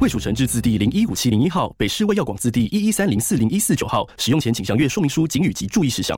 [0.00, 4.08] 卫蜀成字字第零一五七零一号，北市卫药广字第一一三零四零一四九号。
[4.16, 6.16] 使用前请详阅说明书、警语及注意事项。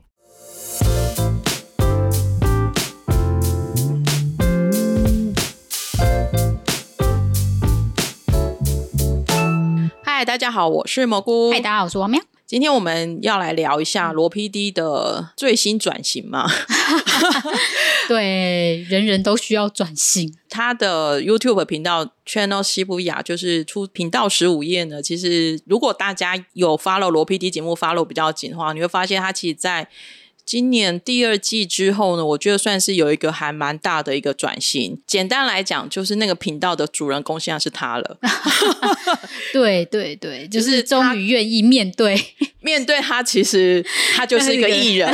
[10.03, 11.51] 嗨，大家好，我是蘑菇。
[11.51, 12.21] 嗨，大家好，我是王喵。
[12.51, 16.51] 今天我们要来聊一下罗 PD 的最新转型嘛？
[18.09, 20.35] 对，人人都需要转型。
[20.49, 25.01] 他的 YouTube 频道 Channel 西布雅就是出频道十五页呢。
[25.01, 29.87] 其实，如果大家有 follow 罗 PD 节目 follow 比较紧的话，你会发现他其实在。
[30.51, 35.01] 今年第二季之后呢，我觉得算是有一个还蛮大的一个转型。
[35.07, 38.17] 简单来讲，就是那个频道的主人公现在是他了。
[39.53, 42.21] 对 对对， 就是终于愿意面对
[42.59, 43.81] 面对他，其实
[44.13, 45.09] 他就是一个艺人。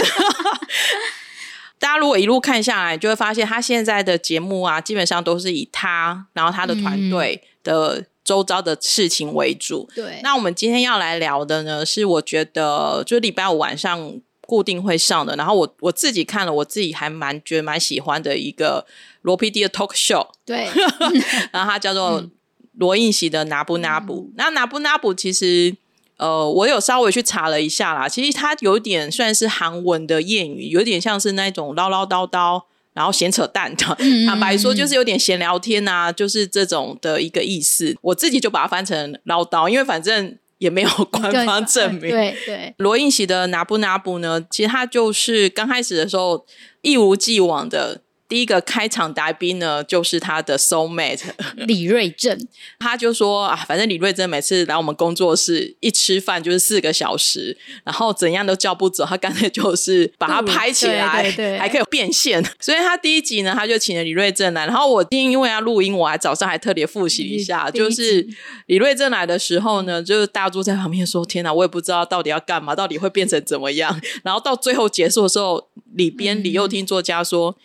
[1.77, 9.87] 大家如果一路看下来，就会发现他现在的节目啊，基本上都是以他，然后他的团队的周遭的事情为主。
[9.93, 14.19] 对、嗯，那我们今天要来聊的呢，是我觉得就礼拜五晚上。
[14.47, 18.87] 固定会上的，然后我我自己看了，我自己还蛮觉得蛮喜欢的一个
[19.21, 20.69] 罗 PD 的 talk show，对，
[21.51, 22.23] 然后它叫做
[22.77, 25.75] 罗应喜的拿不拿不，那拿不拿不其实
[26.15, 40.37] 呃，我有稍微去查了一下啦，其实它有点算是韩文的谚语，有点像是那种唠唠叨叨，然后闲扯淡的，坦白说就是有点闲聊天啊，就是这种的一个意思，我自己就把它翻成唠叨，因为反正。
[40.57, 42.01] 也没有 官方证明。
[42.09, 44.45] 对对，罗应喜的拿不拿补呢？
[44.49, 46.45] 其实他就是刚开始的时候
[46.81, 48.01] 一如既往的。
[48.29, 51.21] 第一个开场嘉宾呢，就是他的 soul mate
[51.55, 52.37] 李瑞正，
[52.77, 62.43] 他就说啊，反正李瑞正每次来我们工作室一吃饭就是四个小时，然后怎样都叫不走，他干脆就是把它拍起来， 对对对，还可以变现。
[62.59, 68.27] 所以他第一集呢，他就请了李瑞正来，然后我今天因为要录音，我还早上还特别复习一下，就是
[68.65, 77.51] 李瑞正来的时候呢，就是大猪在旁边说：“天哪，我也不知道到底要干嘛，到底会变成怎么样。”然后到最后结束的时候，里边李幼听作家说。
[77.51, 77.55] 嗯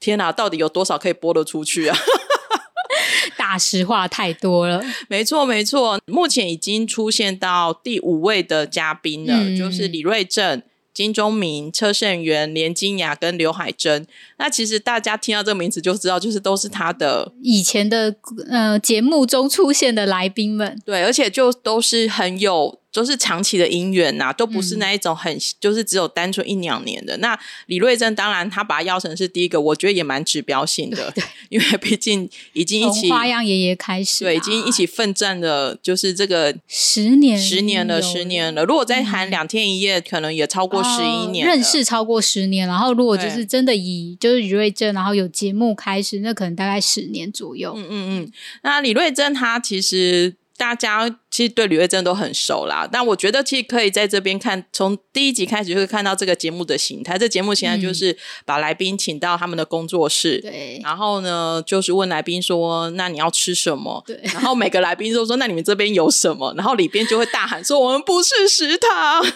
[0.00, 1.96] 天哪，到底有多少可以播得出去啊？
[3.36, 4.82] 大实话太多了。
[5.08, 10.62] 没错，没错，目前已经出现到第五位的嘉宾了，嗯、就是李瑞镇、
[10.92, 14.06] 金钟明、车胜元、连金雅跟刘海珍。
[14.38, 18.14] 那其实大家听到这个名字就知道，就是都是他的以前的
[18.48, 20.80] 呃节目中出现的来宾们。
[20.84, 22.79] 对，而且就都是很有。
[22.92, 27.16] 就是长期的姻缘呐，都不是那一种很、嗯、就是只有单纯一两年的。
[27.18, 38.64] 那李瑞珍当然他把他邀成是第一个，我觉得也蛮指标性的，对对， 因为毕竟已经一起花样爷爷开始、啊，对，已经一起奋战了，就是这个十年十年了，十年了。
[38.64, 41.48] 如果再含两天一夜，嗯、可能也超过十一年、哦。
[41.48, 47.72] 认识超过十年，然后如果就是真的以就是李瑞珍，然后有节目开始，那可能大概十年左右。
[47.76, 48.32] 嗯嗯嗯。
[48.62, 50.34] 那李瑞珍他其实。
[50.60, 57.16] 大家其实对吕慧珍都很熟啦，但我觉得其实可以在这边看，从第一集开始就会看到这个节目的形态。
[57.16, 69.22] 这节目现在就是把来宾请到他们的工作室，对、嗯，然后呢就是问来宾说：“那你要吃什么？”对，然后每个来宾都说：“那你们这边有什么？” 然后里边就会大喊说：“我们不是食堂。”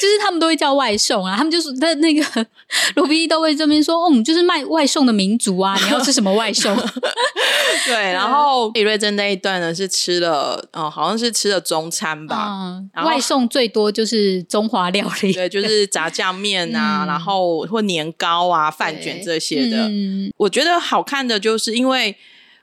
[0.00, 2.24] 就是他们都会叫外送啊，他们就是在那个
[2.96, 6.74] 罗 PD 都会这边说：“哦，我们就是卖外送的民族啊，你要吃什么外送？”
[7.84, 9.88] 对，然后李瑞珍那一段呢是。
[9.88, 12.48] 吃了哦，好像是吃了中餐吧。
[12.48, 19.88] 嗯，外送最多就是中华料理，对，就是 炸酱面啊，嗯、然后或年糕啊、饭卷这些的。
[19.88, 22.16] 嗯，我觉得好看的就是，因为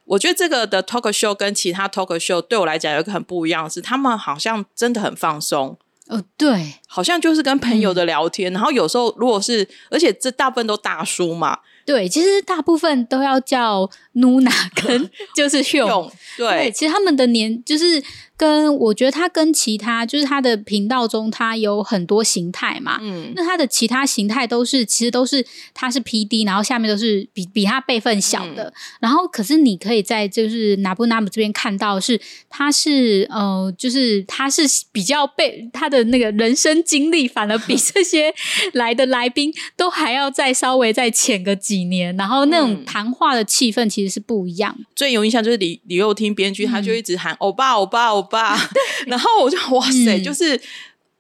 [0.06, 5.78] 我觉得这个的 talk show 跟其他 talk show 对我来讲有一个很不一样的是，他们好像真的很放松。
[6.08, 8.52] 哦，对，好像就是跟朋友的聊天。
[8.52, 11.60] 嗯、然后有时候如果是，而且这大部分都大叔嘛。
[11.86, 14.52] 对，其实大部分都要叫 Nuna
[14.86, 18.04] 跟就是用对，对，其实他们的年就是。
[18.38, 23.00] 跟我觉得他跟其他就是他的频道中，他有很多形态嘛。
[23.02, 25.42] 嗯，那他的其他形态都是其实都是
[25.74, 28.66] 他是 PD，然后下面都是比比他辈分小的。
[28.66, 38.34] 嗯、然后可是你可以在就是拿布拿姆这边看到是他是呃就是他是比较被他的那个人生经历反而比这些
[38.74, 44.76] 来的来宾都还要再稍微再浅个几年，然后那种谈话的气氛其实是不一样。
[44.96, 48.26] 最有印象就是李李幼听编剧，他就一直喊欧巴欧巴欧。
[48.26, 48.58] 巴，
[49.06, 50.60] 然后我就哇塞，嗯、就是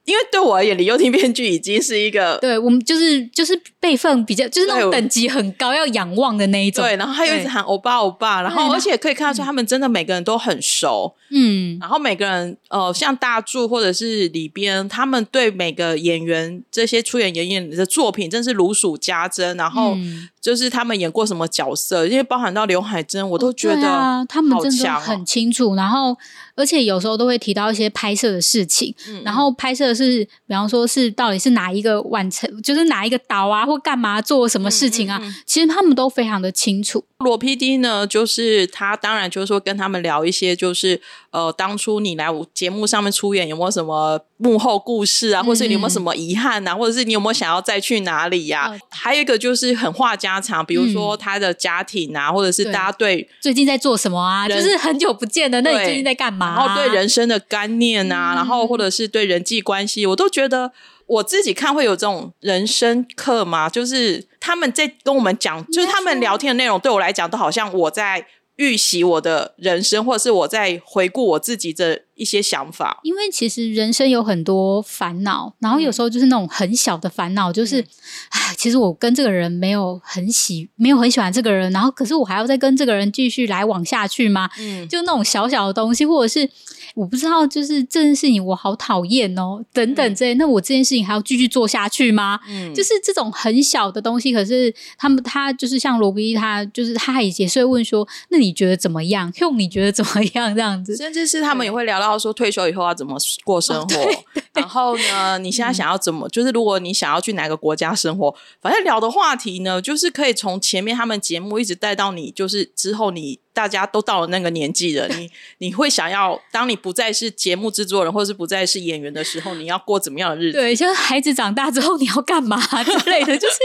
[0.06, 6.84] 因为对我而言，李幼廷编剧已经是一个，对我们就是就是辈分比较，就是那种等级很高，要仰望的那一种。
[6.84, 19.98] 对，然后他又一直喊欧巴欧巴，然后而且可以看得出他们真的每个人都很熟，嗯，然后每个人呃，像大柱或者是里边，他们对每个演员这些出演演员的作品真是如数家珍，然后
[20.40, 26.16] 就是他们演过什么角色，因为包含到刘海珍，我都觉得、哦啊、他们真的很清楚，然后。
[26.56, 37.04] 而且有时候都会提到一些拍摄的事情，嗯、然后拍摄是，比方说是到底是哪一个完成，就是哪一个岛啊，或干嘛做什么事情啊，嗯嗯嗯、其实他们都非常的清楚。
[37.19, 56.45] 罗 PD 呢，就是他当然就是说跟他们聊一些，就是呃，当初你来我节目上面出演有没有什么幕后故事啊，或是你有没有什么遗憾啊，嗯、或者是你有没有想要再去哪里呀、还有一个就是很话家常，比如说他的家庭啊，嗯、或者是大家对，最近在做什么啊，就是很久不见的，那你最近在干嘛？
[56.54, 60.72] 然后对人生的观念啊，嗯、然后或者是对人际关系，我都觉得
[61.08, 68.28] 我自己看会有这种人生课嘛，就是他们在跟我们讲，就是他们聊天的内容，对我来讲都好像我在。
[68.57, 73.00] 预习我的人生，或者是我在回顾我自己的一些想法。
[73.04, 77.81] 因为其实人生有很多烦恼，然后有时候就是那种很小的烦恼，就是，
[78.30, 84.50] 哎、嗯，其实我跟这个人没有很喜，没有很喜欢这个人，然后可是我还要再跟这个人继续来往下去吗？
[84.58, 86.50] 嗯，就那种小小的东西，或者是。
[86.96, 92.40] 我不知道，就是这件事情我好讨厌哦，等等这些，嗯、那我这件事情还要继续做下去吗？
[92.48, 99.32] 嗯，就是这种很小的东西，可是他们他就是像罗宾，他就是他也也是会问说，那你觉得怎么样？
[99.42, 100.52] 用你觉得怎么样？
[100.56, 103.96] 这样子，甚至是他们也会聊到说，退休以后要怎么过生活。
[104.02, 106.26] 哦、然后呢，你现在想要怎么？
[106.28, 113.40] 嗯、就是如果你想要去哪个国家生活，反正聊的话题呢，就是可以从前面他们节目一直带到你，就是之后你。
[113.56, 120.60] 大家都到了那个年纪了， 你你会想要，当你不再是节目制作人，或者是不再是演员的时候，你要过怎么样的日子？
[120.60, 123.56] 对，就是孩子长大之后你要干嘛 之类的，就是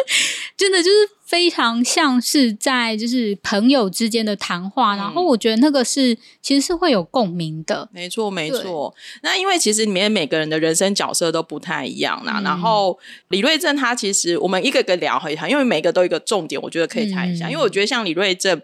[0.56, 0.96] 真的就是
[1.26, 7.88] 非常像是在就是朋友之间的谈话，嗯、然后我觉得那个是其实是会有共鸣的。
[7.92, 8.94] 没错，没错。
[9.22, 12.38] 那因为其实里面每个人的人生角色都不太一样啦。
[12.38, 12.96] 嗯、然后
[13.28, 17.48] 李瑞正他其实我们一个个聊一下，因为每个都有一个重点，我觉得可以谈一下。
[17.48, 18.62] 嗯、因为我觉得像李瑞镇。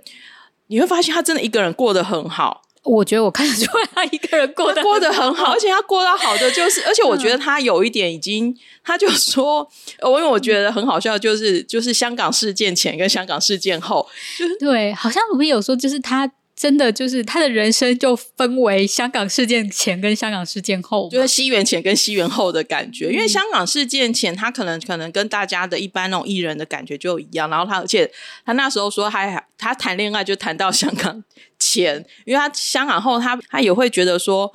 [0.69, 9.69] 你会发现他真的一个人过得很好，我觉得我看得出来他一个人过得过得很好，而且他过到好的就是，而且我觉得他有一点已经，他就说，
[10.03, 14.09] 我因为我觉得很好笑，就是就是香港事件前跟香港事件后，
[14.39, 16.31] 就是对，好像我们有说就是他。
[16.57, 23.11] 真的就是他的人生就分为香港事件前跟香港事件后，就是西元前跟西元后的感觉。
[23.11, 27.51] 嗯、因为香港事件前，他可能可能跟大家的一般那种艺人的感觉就一样。
[27.51, 28.11] 然后他，而且
[28.47, 31.23] 他那时候说他还他谈恋爱就谈到香港
[31.59, 34.51] 前，因为他香港后他他也会觉得说，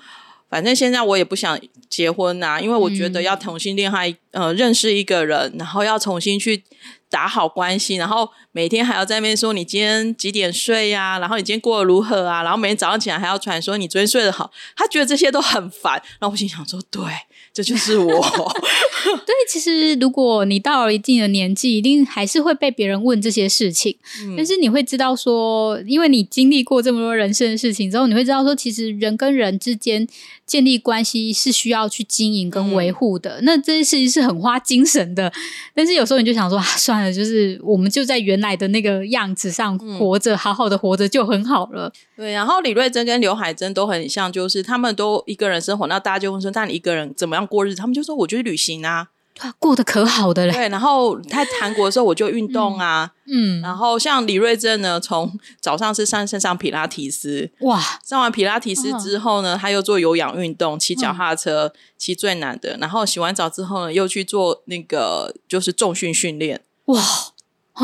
[0.52, 1.60] 反正现在我也不想
[1.90, 6.64] 结婚呐、啊，因为我觉得要重新恋爱，嗯、呃，认识一个人，然后要重新去。
[7.12, 11.20] 打好关系，然后每天还要在那边说你今天几点睡呀、啊？
[11.20, 12.42] 然后你今天过得如何啊？
[12.42, 16.02] 然后每天早上起来还要传说你昨天睡得好，他觉得这些都很烦。
[16.20, 17.04] 然后我心想说，对，
[17.54, 18.08] 这就是我。
[19.26, 23.98] 对，其实如果你到了一定的年纪，一定还是会被别人问这些事情。
[24.24, 30.08] 嗯、但是你会知道说，因为你经历过这么多人生的事情之后，你会知道说，其实人跟人之间
[30.46, 33.42] 建立关系是需要去经营跟维护的。
[33.42, 35.32] 嗯、那这些事情是很花精神的。
[35.74, 37.12] 但是有时候你就想说，啊、算了。
[37.12, 41.92] 就是我们就在原来的那个样子上活着，嗯、好好的活着就很好了。
[42.16, 45.88] 对，然后李瑞珍跟刘海珍都很像，就是他们都一个人生活。
[45.88, 50.54] 那大家就问说：“那你一个人怎么样过日子？”他们就说：“我就去旅行啊。”他过得可好的嘞。
[50.54, 53.10] 对，然后在韩国的时候我就运动啊。
[53.26, 62.78] 嗯，然后像李瑞正呢，从早上是上身上皮拉提斯，哇，上完皮拉提斯之后呢，他又做有氧运动，骑脚踏车，骑最难的。
[62.80, 66.62] 然后洗完澡之后呢，又去做那个就是重训训练。
[66.86, 67.02] 哇，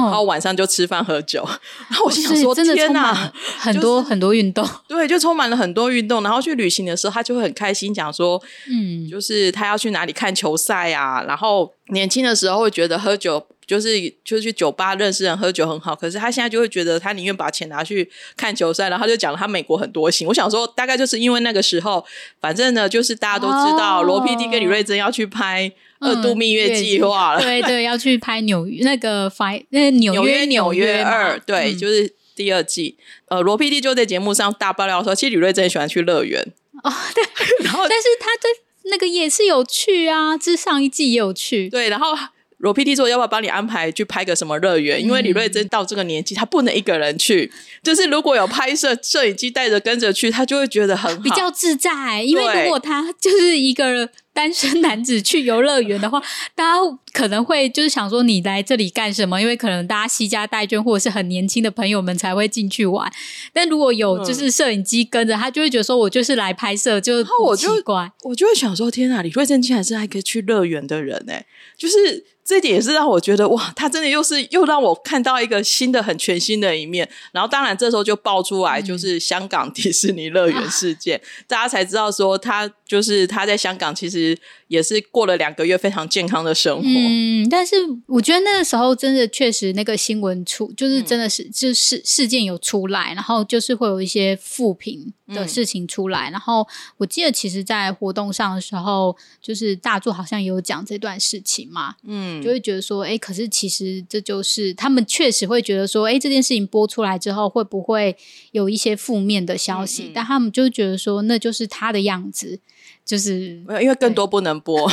[0.05, 1.47] 然后晚上就吃饭喝酒，
[1.89, 6.23] 然后我心想说：“天哪，很多很多运动， 对，就充满了很多运动。
[6.23, 11.23] 然后去旅行的时候，他就会很开心，讲说，嗯，就是他要去哪里看球赛啊。
[11.27, 18.89] 然后年轻的时候会觉得喝酒就是就是去酒吧认识人喝酒很好，可是他现在就会觉得他宁愿把钱拿去看球赛。
[18.89, 20.27] 然后他就讲了他美国很多行。
[20.27, 22.05] 我想说，大概就是因为那个时候，
[22.39, 25.71] 反正呢，就是大家都知道罗 PD 跟李瑞珍要去拍。
[25.99, 29.31] 二度蜜月计划了， 对对，要去拍纽约那个
[29.69, 32.97] 纽约纽约纽约二，对，就是第二季。
[33.27, 36.41] 呃，罗 PD 就在节目上大爆料说，其实李瑞珍喜欢去乐园
[36.83, 37.23] 哦，对，
[37.63, 38.49] 然后但是他在
[38.91, 42.17] 那个也是有去啊，这上一季也有去，对，然后。
[42.59, 44.99] 罗 PD 说：“要不要帮你安排去拍个什么乐园？
[44.99, 47.51] 因为李瑞珍到这个年纪，他不能一个人去。
[47.83, 52.23] 就是如果有拍摄摄影机带着跟着去，他就会觉得很好比较自在。
[52.23, 56.21] 因为如果他就是一个人单身 男子去游乐园的话，
[56.53, 56.79] 大家
[57.11, 59.41] 可能会就是想说你来这里干什么？
[59.41, 63.11] 因为可能大家惜家带眷或者是很年轻的朋友们才会进去玩。
[63.51, 68.11] 但如果有就是摄影机跟着、嗯、他，就会觉得说我就是来拍摄，就不奇怪。
[68.21, 72.25] 我就，我就会想说，天哪，李慧珍竟然是还可以去乐园的人哎，就是。
[72.47, 77.09] 这点也是让我觉得哇，他真的又是又让我看到一个新的、很全新的一面。
[77.33, 84.26] 然后，当然这时候就爆出来，就是香港迪士尼乐园事件，嗯、大家才知道说他就是他在香港其实
[84.67, 86.83] 也是过了两个月非常健康的生活。
[86.83, 87.75] 嗯，但是
[88.07, 96.29] 我觉得那个时候真的确实那个新闻出，就是真的是、嗯、就是事件有出来，然后就是会有一些负评的事情出来。
[96.29, 96.67] 嗯、然后
[96.97, 101.95] 我记得其实，在活动上的时候，就是大作好像也有讲这段事情嘛。
[102.05, 102.41] 嗯。
[102.41, 108.15] 就会觉得说，哎，可是其实这就是他们确实会觉得说，哎，这件事情播出来之后会不会
[108.51, 110.11] 有一些负面的消息？
[110.13, 112.59] 但他们就觉得说，那就是他的样子，
[113.07, 114.87] 就是因为更多不能播。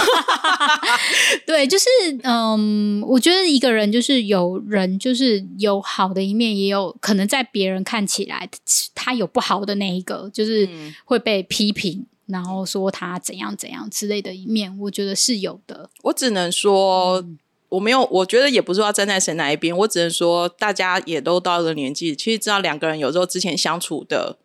[1.44, 1.86] 对，就是
[2.22, 8.48] 嗯，我觉得一个人就是有人就是有好的一面，也有可能在别人看起来
[8.94, 10.66] 他有不好的那一个，就是
[11.04, 12.06] 会被批评。
[12.26, 15.90] 然后说他怎样怎样之类的一面，我觉得是有的。
[16.04, 19.76] 我只能说，嗯、我没有，我觉得也不是说要站在谁哪一边。
[19.76, 24.38] 我只能说，大家也都到了年纪，其实知道两个人有时候之前相处的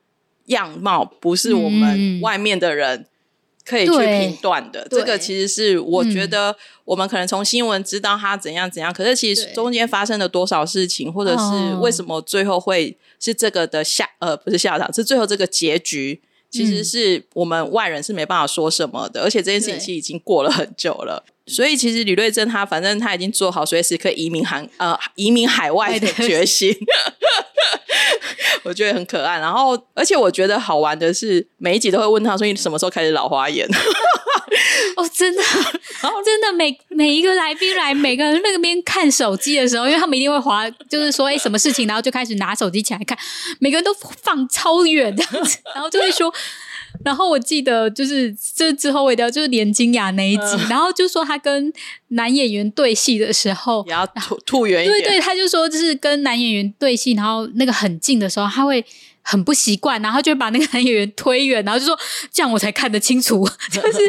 [0.47, 3.05] 样貌，不是我们外面的人
[3.69, 4.81] 可以去评断的。
[4.81, 16.21] 嗯、这个其实是我觉得，我们可能从新闻知道他怎样怎样，可是其实中间发生了多少事情，或者是为什么最后会是这个的下呃，不是下场，是最后这个结局。
[16.51, 26.75] 其实是我们外人是没办法说什么的，嗯、而且这件事情其实已经过了很久了，所以其实李瑞珍他反正他已经做好随时可以移民韩呃移民海外的决心，
[28.63, 29.39] 我觉得很可爱。
[29.39, 33.67] 然后，而且我觉得好玩的是，每一集都会问他说：“你什么时候开始老花眼？”
[34.95, 35.41] 哦，真的，
[36.25, 43.17] 真的，每每一个来宾来，每个人那边看手机的时候，因为他们一定会滑，就是说，哎，什么事情，然后就开始拿手机起来看，
[43.59, 46.33] 每个人都放超远这样子，然后就会说，
[47.03, 51.71] 然后我记得就是这之后我一定要就是连金雅那一集，嗯、然后就说他跟
[52.09, 58.85] 男演员对戏的时候也要吐吐远一点，对对，他就说就是跟男演员对戏，然后那个很近的时候，他会。
[59.21, 61.95] 很不习惯，然后就把那个男演员推远，然后就说
[62.31, 63.47] 这样我才看得清楚。
[63.69, 63.99] 就是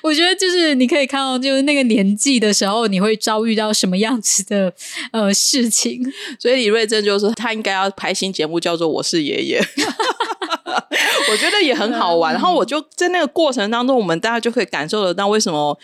[0.00, 4.72] 我觉得，就是你可以看到，就是那个年纪的时候，你会遭遇到什么样子的
[5.12, 6.00] 呃事情。
[6.38, 9.60] 所以李瑞珍就说，他应该要拍新节目，叫做《我是爷爷》。
[11.30, 12.32] 我觉得也很好玩。
[12.32, 15.78] 然后我就在那个过程当中，我们大家就可以感受得到为什么。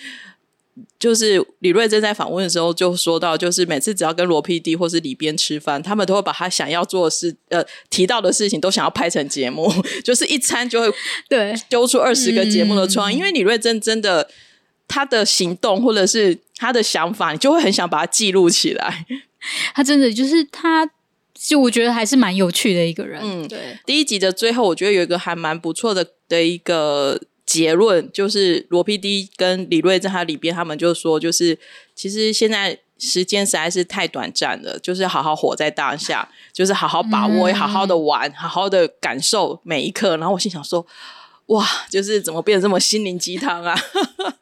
[0.99, 9.73] 就是李瑞珍在访问的时候就说到，就是每次只要跟罗 PD 或是李编吃饭，他们都会把他想要做的事，呃，提到的事情都想要拍成节目，
[10.05, 10.93] 就是一餐就会
[11.31, 13.17] 对揪出二十个节目的创意。
[13.17, 14.29] 嗯、因为李瑞珍真的
[14.87, 19.07] 他的行动或者是他的想法，你就会很想把它记录起来。
[19.75, 20.87] 他真的就是他，
[21.39, 23.21] 就我觉得还是蛮有趣的一个人。
[23.23, 23.79] 嗯，对。
[23.85, 27.21] 第一集的最后，我觉得有一个还蛮不错的的一个。
[27.47, 31.57] 结论就是罗 PD 跟李瑞在他里边他们就说，就是
[31.95, 40.17] 其实现在时间实在是太短暂了，就是好好活在当下，就是好好把握，好好的玩，好好的感受每一刻。
[40.17, 40.85] 然后我心想说，
[41.47, 43.79] 哇，就是怎么变得这么心灵鸡汤啊？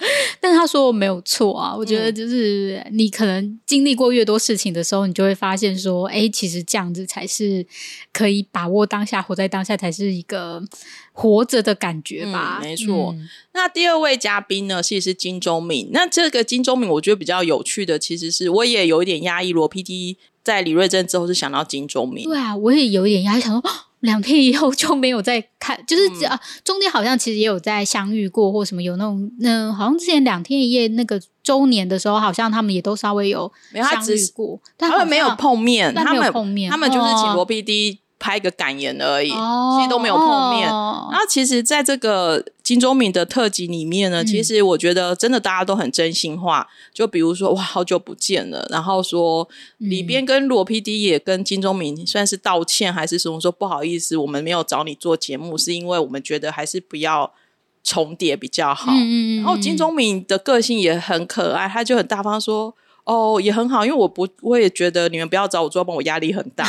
[0.40, 7.66] 但他说我没有错啊，我觉得就是你可能经历过越多事情的时候，你就会发现说，哎，其实这样子才是
[8.12, 10.62] 可以把握当下，活在当下才是一个
[11.12, 12.58] 活着的感觉吧。
[12.60, 13.12] 嗯、没错。
[13.12, 15.90] 嗯、那第二位嘉宾呢，其实是金钟敏。
[15.92, 19.52] 那这个金钟敏，我觉得比较有趣的，其实是我也有一点压抑。
[19.52, 23.70] 罗 PD 在李瑞珍之后是想到金钟敏，对啊，我也有一点压抑，想说。
[24.00, 37.99] 两天以后就没有再看，就是啊，中间好像其实也有在相遇过，或什么有那种，那好像之前两天一夜那个周年的时候，好像他们也都稍微有相遇过，他们没有碰面，他们没有碰面，他们就是请罗 PD。
[38.20, 40.70] 拍一个感言而已，哦、其实都没有碰面。
[40.70, 46.68] 哦、然后，其实，在这个金钟敏的特辑里面呢，嗯、其实我觉得真的大家都很真心话。
[46.92, 48.64] 就比如说，哇，好久不见了。
[48.70, 49.48] 然后说
[49.78, 57.32] 里边跟罗 PD 也跟金钟敏算是道歉，还是什么说不好意思，我们没有找你做节目，是因为我们觉得还是不要
[57.82, 58.92] 重叠比较好。
[58.94, 62.74] 嗯、然后金钟敏的个性也很可爱，他就很大方说，
[63.04, 66.68] 哦，也很好，因为我不，我也觉得你们不要找我做，帮我压力很大。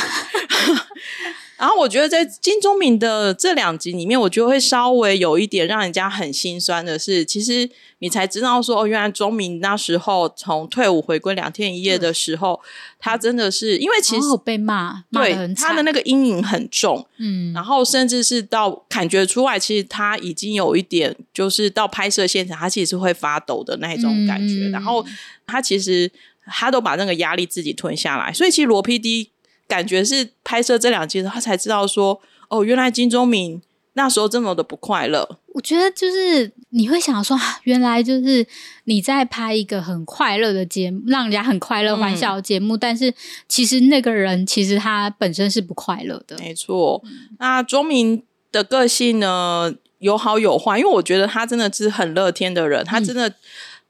[1.62, 12.66] 然后我觉得在金钟敏的这两集里面，我觉得会稍微有一点让人家很心酸的是，其实你才知道说，哦，原来钟明那时候从退伍回归两天一夜的时候，嗯、
[12.98, 25.06] 他真的是因为其实被骂，对他的那个阴影很重，嗯，然后甚至是到感觉出来，其实他已经有一点，就是到拍摄现场，他其实是会发抖的那种感觉，嗯、然后
[25.46, 26.10] 他其实
[26.44, 29.28] 他都把那个压力自己吞下来，所以其实罗 PD。
[29.68, 33.60] 感觉是拍摄这两集，他才知道说，哦，原来金钟敏
[33.94, 35.38] 那时候这么的不快乐。
[35.54, 38.46] 我觉得就是你会想说，原来就是
[38.84, 43.12] 你在拍一个很快乐的节目，让人家很快乐、欢笑的节目，嗯，但是
[43.48, 46.36] 其实那个人其实他本身是不快乐的。
[46.38, 47.02] 没错，
[47.38, 53.28] 那钟明的个性呢，有好有坏，因为我觉得他真的是很乐天的人，他真的。
[53.28, 53.34] 嗯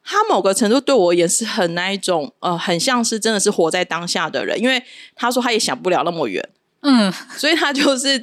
[0.04, 4.82] 他某个程度对我也是很那一种，呃，很像是真的是活在当下的人，因为
[5.14, 6.48] 他说他也想不了那么远。
[6.82, 8.18] 嗯， 所以他就是，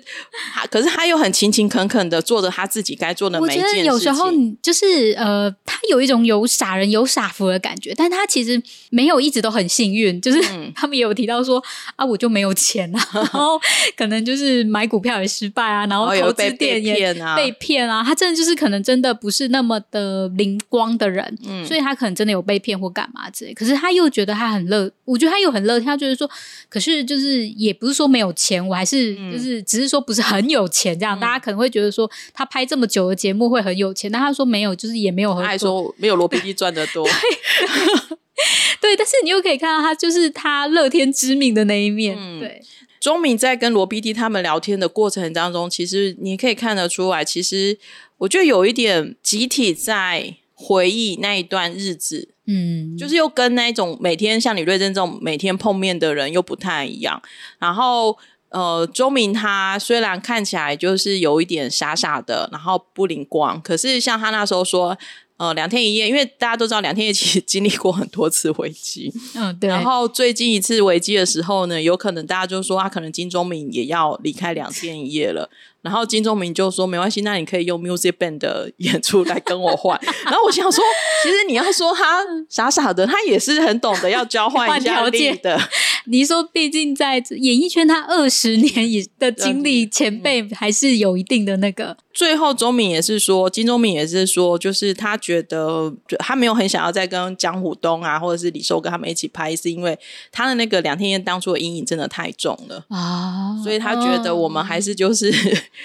[0.53, 3.79] 他可是他又很勤勤恳恳的做着他自己该做的每一件事情。
[3.79, 4.29] 我觉得有时候
[4.61, 10.19] 就是呃，他有一种有傻人有傻福的感觉，但他其实没有一直都很幸运。
[10.19, 11.63] 就是、嗯、 他们也有提到说
[11.95, 13.57] 啊，我就没有钱啊，然后
[13.95, 18.03] 可能就是买股票也失败啊，然后投资店也被骗啊。
[18.03, 23.53] 他真的就是可能真的不是那么的灵光的人，嗯，所以他可能真的有被骗或干嘛之类。
[23.53, 26.29] 可是他又觉得他很乐，我觉得他又很乐，他觉得说，
[26.67, 28.48] 可是就是也不是说没有钱。
[28.49, 35.43] 钱我还是就是只是说不是很有钱这样，嗯、大家可能会觉得说他拍这么久的节目会很有钱，但他说没有，就是也没有很。
[35.43, 37.07] 他还说没有罗 PD 赚的多。
[38.81, 42.15] 对，但是你又可以看到他就是他乐天知命的那一面。
[42.17, 42.61] 嗯、对，
[42.99, 47.77] 钟敏在跟罗 PD 他们聊天的过程当中，其实你可以看得出来，其实
[48.19, 52.33] 我觉得有一点集体在回忆那一段日子。
[52.47, 57.21] 嗯，就是又跟那种每天像李瑞珍这种每天碰面的人又不太一样，
[57.59, 58.17] 然后。
[58.49, 64.97] 呃，周明他虽然看起来就是有一点傻傻的，然后不灵光，可是像他那时候说，
[65.37, 69.69] 呃，两天一夜，因为大家都知道两天一夜其实 经历过很多次危机，嗯，对。
[69.69, 75.49] 然后最近一次危机的时候呢，有可能大家就说他可能金钟明也要离开两天一夜了。
[75.81, 79.97] 然后金钟明就说：“没关系，那你可以用 music band 的演出来跟我换。
[80.25, 80.83] ”然后我想说，
[81.23, 85.57] 其实你要说他 傻傻的，他也是很懂得要交换 一下条件的。
[86.05, 91.95] 你说，毕竟在演艺圈，他二十年以的经历，前辈还是有一定的那个。
[92.11, 99.97] 最后，钟敏也是说，金钟敏也是说，就是他觉得，他没有很想要再跟江虎东啊，或者是李寿跟他们一起拍，是因为
[100.31, 105.33] 他的那个两天一夜当初的阴影真的太重了啊，所以他觉得我们还是就是。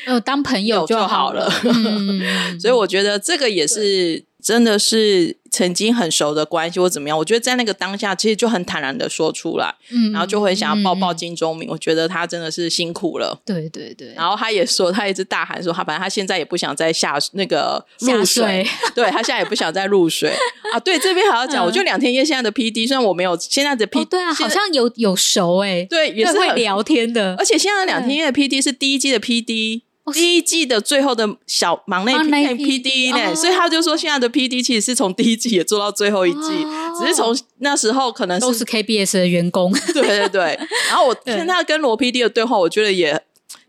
[0.06, 1.50] 呃，当朋友就好了。
[1.64, 7.16] 嗯、所以我觉得这个也是真的是曾经很熟的关系，或怎么样？
[7.16, 11.66] 我觉得在那个当下，其实就很坦然的说出来，嗯，然后就会想要抱抱金钟明。
[11.66, 13.40] 嗯、我觉得他真的是辛苦了。
[13.46, 14.12] 对对对。
[14.14, 20.30] 然后他也说，他一直大喊说，他反正他现在也不想再下那个入水，水 对他现在也不想再入水
[20.74, 20.78] 啊。
[20.78, 27.34] 对，这边还要讲，嗯、我就两天一夜现在的 PD，虽然我没有现在的哦、对啊，好像有有熟哎、欸，对，也是会聊天的。
[27.38, 29.82] 而且现在两天一夜的 PD 是第一季的 PD。
[30.12, 40.58] 第一季的最后的小忙内 P D 呢，哦、所以他就说现在的 P D 其实是从第一季也做到最后一季，哦、只是从那时候可能是都是 K B S 的员工， 对对对。
[40.88, 43.18] 然后我听他跟罗 P D 的对话，我觉得也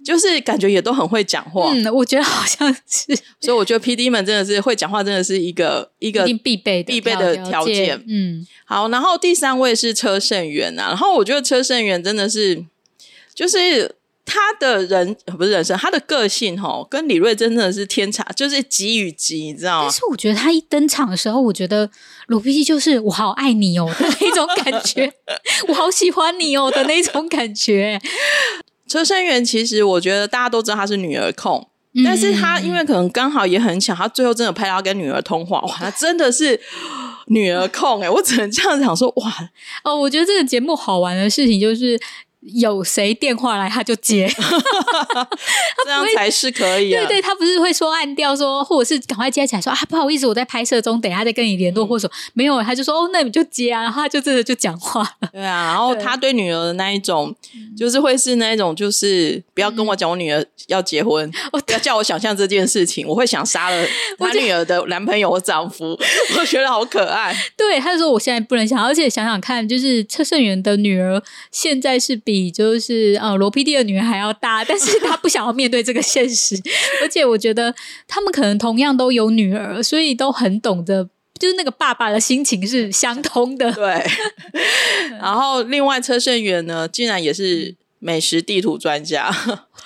[0.04, 1.72] 就是感觉也都很会讲话。
[1.74, 8.04] 嗯，我觉得好像是，所以我觉得 P D 们真的是会讲话，真的是一个一个必备必备的条件。
[8.10, 12.66] 嗯，好，然后第三位是车胜元啊，然后我觉得车胜元真的是
[13.34, 13.96] 就是。
[14.26, 19.84] 他的人不是人生，他的个性哦，跟李瑞真的是天差，就是极与极，你知道吗？
[19.84, 21.88] 但是我觉得他一登场的时候，我觉得
[22.28, 25.14] 罗 PD 就是我好爱你哦的那种感觉，
[25.70, 28.02] 我好喜欢你哦的那种感觉。
[28.88, 36.60] 车胜元其实我觉得大家都知道他是女儿控，嗯、但是他因为可能刚好也很巧，他最后真的拍到跟女儿通话，哇，他真的是
[37.28, 39.32] 女儿控哎、欸，我只能这样讲说哇
[39.84, 42.00] 哦，我觉得这个节目好玩的事情就是。
[42.54, 44.28] 有谁电话来他就接，
[45.84, 47.02] 这样才是可以、啊。
[47.02, 55.30] 对对，他不是会说按掉说，或者是赶快接起来说啊，不好意思，我在拍摄中，等一下再跟你联络，嗯、或者说没有，他就说哦，那你就接啊，然后他就真的就讲话了。
[55.32, 57.36] 对啊，然后他对女儿的那一种，
[57.76, 63.88] 就是会是那一种，就是不要跟我讲我女儿要结婚，嗯、不要叫我想象这件事情，我会想杀了
[64.20, 65.98] 他女儿的男朋友或丈夫，
[66.38, 67.36] 我觉得好可爱。
[67.58, 72.35] 对，他就说我现在不能想，而且想想看，就是车胜元的女儿现在是比。
[72.36, 76.62] 比就是呃罗 PD 的女儿还要大，但是他不想要面对这个现实，
[77.02, 77.74] 而且我觉得
[78.10, 81.08] 他们可能同样都有女儿，所以都很懂得，
[81.40, 83.72] 就是那个爸爸的心情是相通的。
[83.74, 84.06] 对，
[85.22, 87.76] 然后另外车胜元呢，竟然也是。
[87.98, 89.34] 美食地图专家。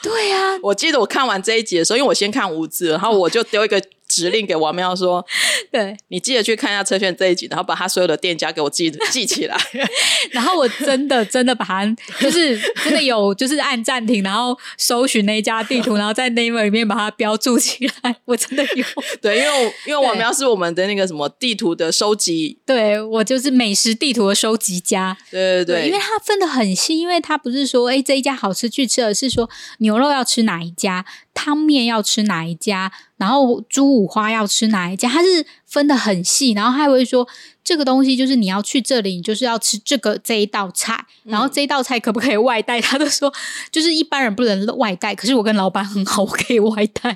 [0.02, 3.82] 对呀、啊，我记得我看完这一集的时候，因为我先看无字，然后我就丢一个。
[4.12, 5.24] 指令给王喵说
[5.72, 9.56] ：“对，你记得去看一下车炫这一集，然后把他所有的店家给我记记起来。
[10.34, 11.86] 然后我真的真的把它，
[12.20, 18.16] 就是真的有，就是按暂停，然后搜寻那一家地图，然后在 Naver 里面把它标注起来。
[18.26, 18.84] 我真的有，
[19.22, 25.16] 对，因为因为王喵是我们的那个什么地图的收集，对我就是美食地图的收集家。
[25.30, 29.48] 对对对，对，因为他分的很细，因为他不是说哎这一家好吃去吃，而是说
[29.80, 31.06] 牛肉要吃哪一家。”
[31.40, 32.92] 汤面要吃哪一家？
[33.16, 35.08] 然后猪五花要吃哪一家？
[35.08, 37.26] 它是分的很细，然后他还会说
[37.64, 42.82] 这个东西就是你要去这里，你就是要吃这个这一道菜，然后这一道菜可不可以外带？
[42.82, 43.34] 他都说
[43.72, 47.14] 就是一般人不能外带，可是我跟老板很好，我可以外带。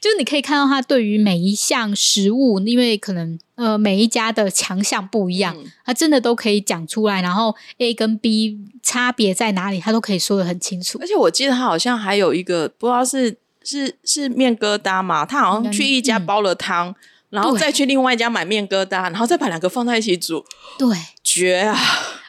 [0.00, 10.98] 就是你可以看到他对于每一项食物，因为可能呃每一家的强项不一样，他真的都可以讲出来，然后 A 跟 B 差别在哪里，他都可以说的很清楚。
[11.00, 13.38] 而且我记得他好像还有一个不知道是。
[13.64, 15.24] 是是面疙瘩嘛？
[15.24, 16.94] 他好像去一家煲了汤，嗯、
[17.30, 20.44] 然后再去另外一家买面疙瘩，然后再把两个放在一起煮。
[20.78, 21.78] 对，绝啊！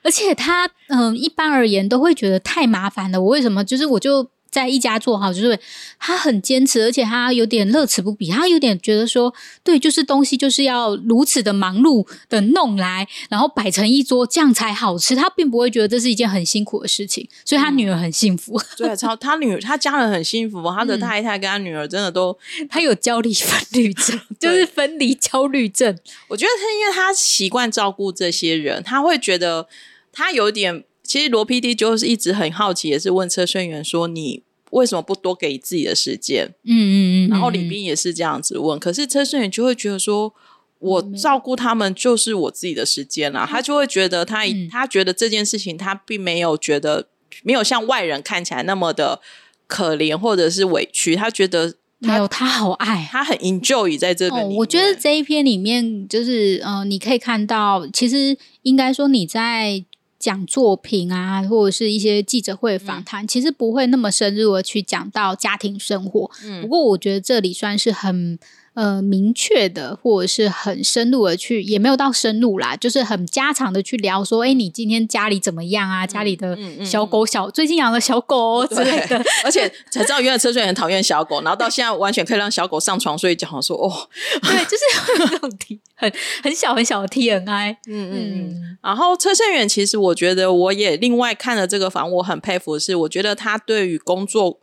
[0.04, 3.22] 而且他嗯、呃，一般而言都会觉得太麻烦了。
[3.22, 3.63] 我为什么？
[3.63, 4.30] 就是我就。
[4.51, 5.57] 在一家做好，就是
[5.97, 8.29] 他很坚持，而且他有点乐此不疲。
[8.29, 9.33] 他有点觉得说，
[9.63, 15.15] 对，就是东西就是要如此的忙碌的弄来，然后摆成一桌，这样才好吃。
[15.15, 18.57] 他并不会觉得这是一件很辛苦的事情，所以他女儿很幸福。
[18.57, 20.61] 嗯、对，超他女儿，他家人很幸福。
[20.69, 22.37] 他的太太跟他女儿真的都，
[22.69, 25.97] 他有焦虑分离症， 就是分离焦虑症。
[26.27, 29.69] 我觉得他因为他习惯照顾这些人，他会觉得
[30.11, 30.83] 他有点。
[31.12, 36.95] 其实罗 PD 就是一直很好奇，也是问车胜元说：“你为什么不多给自己的时间？”嗯嗯
[37.28, 37.28] 嗯。
[37.28, 40.34] 然后李斌也是这样子问，可是车顺元就会觉得说
[40.80, 47.10] ：“我照顾他们就是我自己的时间啦。”他就会觉得他他觉得这件事情他并没有觉得
[47.43, 49.19] 没有像外人看起来那么的
[49.67, 54.38] 可怜或者是委屈，他觉得他没有他好爱，他很 enjoy 在这个。
[54.38, 59.84] 哦，我觉得这一篇里面就是嗯、呃，你可以看到，其实应该说你在。
[60.21, 66.29] 讲作品啊，或者是一些记者会访谈，嗯，其实不会那么深入的去讲到家庭生活。
[66.45, 68.38] 嗯，不过我觉得这里算是很。
[68.73, 76.05] 呃，明确的或者是很深入的去，也没有到深入啦，就是很家常的去聊说，哎，你今天家里怎么样啊？
[76.05, 84.07] 嗯、家里的小狗小、嗯、最近养了小狗之类的，而且才知道原来车炫很讨厌小狗，然后到现在完全可以让小狗上床睡觉，说哦，
[84.41, 86.10] 对，就是那种 T 很
[86.41, 88.77] 很小很小的 TNI，嗯嗯嗯。
[88.81, 94.60] 然后车胜元其实我觉得我也另外看了这个房，我很佩服的是，我觉得他对于工作。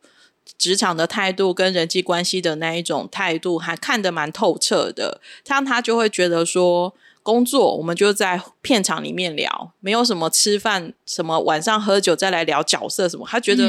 [0.59, 5.21] 职场的态度跟人际关系的那一种态度，还看得蛮透彻的。
[5.44, 6.92] 这样他就会觉得说，
[7.23, 13.25] 工作我们就在片场里面聊，没有什么吃饭、什么晚上喝酒再来聊角色什么。
[13.29, 13.64] 他觉得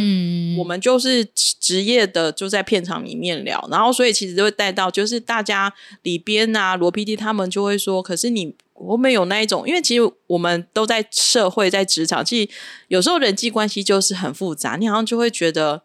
[0.57, 3.63] 我们就是职业的，就在片场里面聊。
[3.69, 5.71] 然后，所以其实就会带到，就是大家
[6.01, 12.49] 里边啊，罗 PD 他们就会说，可是你我们有那一种，因为其实我们都在社会，在职场，其实
[12.87, 15.83] 有时候人际关系就是很复杂，你好像就会觉得。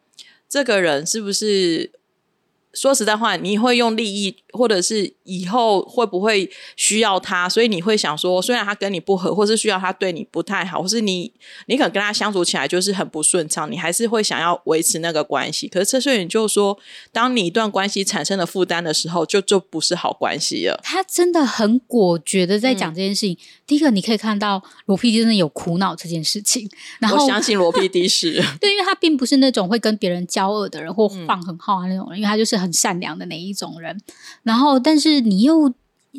[0.48, 1.92] 这个人是不是？
[2.76, 7.48] 说实在话，你会用利益，或者是以后会不会需要他？
[7.48, 11.32] 所以你会想说，虽然他跟你不合，或是需要他对你不太好，或是你
[11.66, 15.68] 你可能跟他相处起来就是很不顺畅，你还是会想要维持那个关系。
[15.68, 16.76] 可是车胜元就说，
[17.12, 20.80] 当你一段关系产生了负担的时候，就就不是好关系了。
[20.82, 23.34] 他真的很果决的在讲这件事情。
[23.34, 26.68] 嗯、第一个，你可以看到罗 PD 真的有苦恼这件事情。
[26.98, 32.64] 然后我相信罗 PD 是 对，因为他并不是那种会跟别人交恶的人，或放很好的那种人，嗯、因为他就是很。
[32.64, 34.00] 很善良的那一种人，
[34.42, 35.70] 然后，但是你又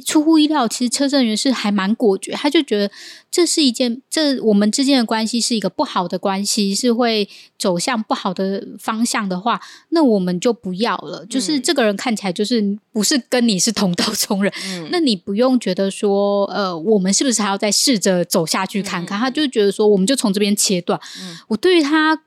[0.04, 2.92] 出乎意料，其实车震元是还蛮果决，他就觉得
[3.30, 11.24] 这是一件，这我们之间的关系是一个不好的关系，是会走向不好的方向的话，那我们就不要了。
[11.24, 19.18] 嗯、就是这个人看起来就是不是跟你是同道中人，嗯、那你不用觉得说，呃，我们是不是还要再试着走下去看看？
[19.18, 21.00] 嗯、他就觉得说，我们就从这边切断。
[21.22, 22.22] 嗯、我对于他。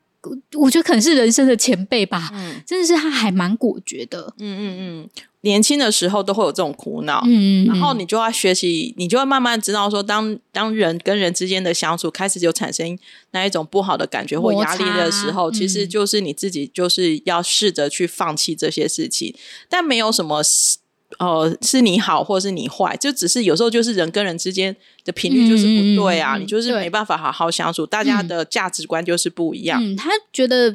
[0.59, 5.11] 我觉得可能是人生的前辈吧，嗯，真的是他还蛮果决的，嗯嗯嗯，
[5.43, 12.99] 年轻的时候都会有这种苦恼，嗯，嗯，然后你就要学习，你就会慢慢知道说当，当当人跟人之间的相处开始就产生
[13.31, 20.43] 那一种不好的感觉或压力的时候，其实就是你自己就是要试着去放弃这些事情，嗯，但没有什么。
[21.19, 29.83] 哦，是你好，或者是你坏，就只是有时候就是人跟人之间的频率就是不对啊，嗯、你就是没办法好好相处，大家的价值观就是不一样。
[29.83, 30.75] 嗯，他觉得，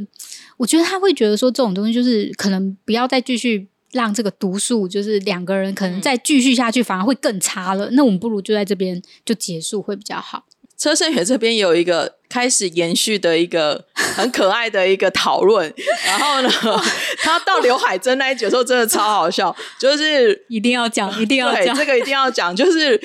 [0.57, 7.91] 我觉得他会觉得说这种东西就是可能不要再继续让这个毒素，就是两个人可能再继续下去反而会更差了。
[7.91, 10.45] 嗯、那我们不如就在这边就结束会比较好。
[10.83, 15.73] 车胜元这边有一个开始延续的一个很可爱的一个讨论，
[16.05, 16.49] 然后呢，
[17.23, 22.97] 他到刘海珍那一集的时候真的超好笑，就是一定要讲， 一定要讲这个一定要讲，就是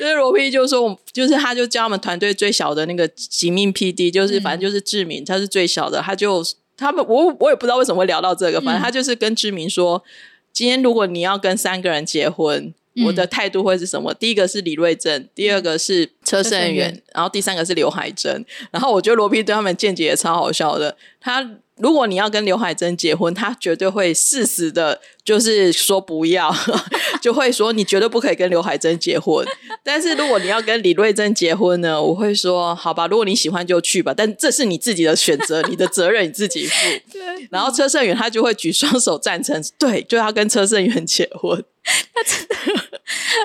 [0.00, 6.42] 就是罗 P 就说，就是他就叫我们团队最小的那个警命 PD，就是反正就是志明，他是最小的，他就
[6.78, 10.02] 他们我我也不知道为什么会聊到这个，反正他就是跟志明说，
[10.50, 12.72] 今天如果你要跟三个人结婚。
[13.04, 14.12] 我的态度会是什么？
[14.14, 18.44] 第一个是李瑞珍，第二个是车胜元，然后第三个是刘海珍。
[18.70, 20.96] 然后我觉得罗宾对他们见解也超好笑的。
[21.20, 26.54] 他如果你要跟刘海珍结婚，他绝对会誓死的，就是说不要，
[27.22, 29.46] 就会说你绝对不可以跟刘海珍结婚。
[29.84, 36.74] 但是如果你要跟李瑞珍结婚呢，我会说好吧，如果你喜欢就去吧，但这是你自己的选择，你的责任你自己负。
[37.12, 37.48] 对。
[37.50, 41.64] 然后车胜元他就会举双手赞成，对，就要跟车胜元结婚。
[42.12, 43.00] 他真的，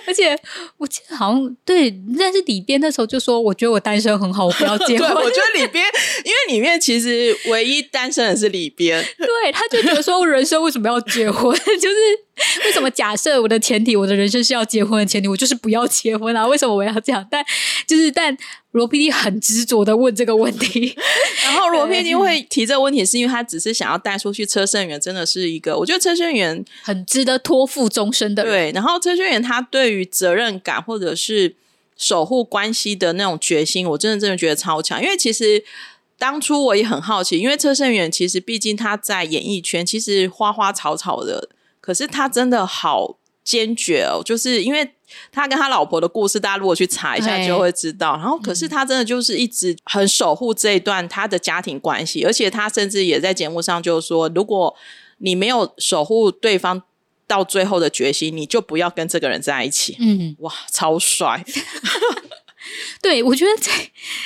[0.06, 0.38] 而且
[0.78, 5.08] 我记得好像对，但是里边那时候就说，我觉得我单身很好，我不要结婚。
[5.08, 5.86] 对，我觉得里边，
[6.26, 11.58] 因为里面其实唯一单身的是里边， 对，他就觉得说，人生为什么要结婚？
[11.58, 11.96] 就是
[12.66, 16.48] 为什么假设我的前提，我的人生是要结婚的前提，我就是不要结婚啊？
[16.48, 17.26] 为什么我要这样？
[17.30, 17.44] 但
[17.88, 18.38] 就是但。
[18.74, 20.96] 罗 PD 很执着的问这个问题，
[21.46, 28.52] 然后罗 PD 会提这个问题，是因为他只是想要带出去车胜元真的是一个，我觉得车胜元很值得托付终身的人。
[28.52, 31.54] 对，然后车胜元他对于责任感或者是
[31.96, 35.00] 守护关系的那种决心，我真的真的觉得超强。
[35.00, 35.64] 因为其实
[36.24, 41.50] 当初我也很好奇，因为车胜元其实毕竟他在演艺圈其实花花草草的，
[41.82, 44.92] 可是他真的好坚决哦，就是因为。
[45.32, 48.14] 他跟他老婆的故事，大家如果去查一下就会知道。
[48.14, 54.76] 然后，可是他真的就是一直很守护这一段他的家庭关系，而且他甚至也在节目上就说：如果
[55.20, 56.82] 你没有守护对方
[57.28, 59.96] 到最后的决心，你就不要跟这个人在一起。
[60.00, 61.46] 嗯，哇，超帅。
[63.02, 63.72] 对，我觉得这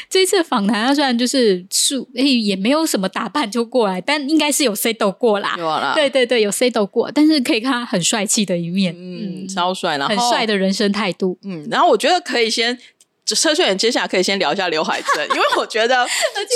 [0.10, 5.56] 这一次访谈，他虽然就是素，哎，也没有什么打扮就过来，但应该是有 settle 过啦。
[5.58, 12.78] 有啦，对对对，有 settle 过，但是可以看他很帅气的一面，嗯，嗯超帅，然后很帅的人生态度，嗯，然后我觉得可以先
[13.26, 16.08] 车胜元接下来可以先聊一下刘海珍， 因为我觉得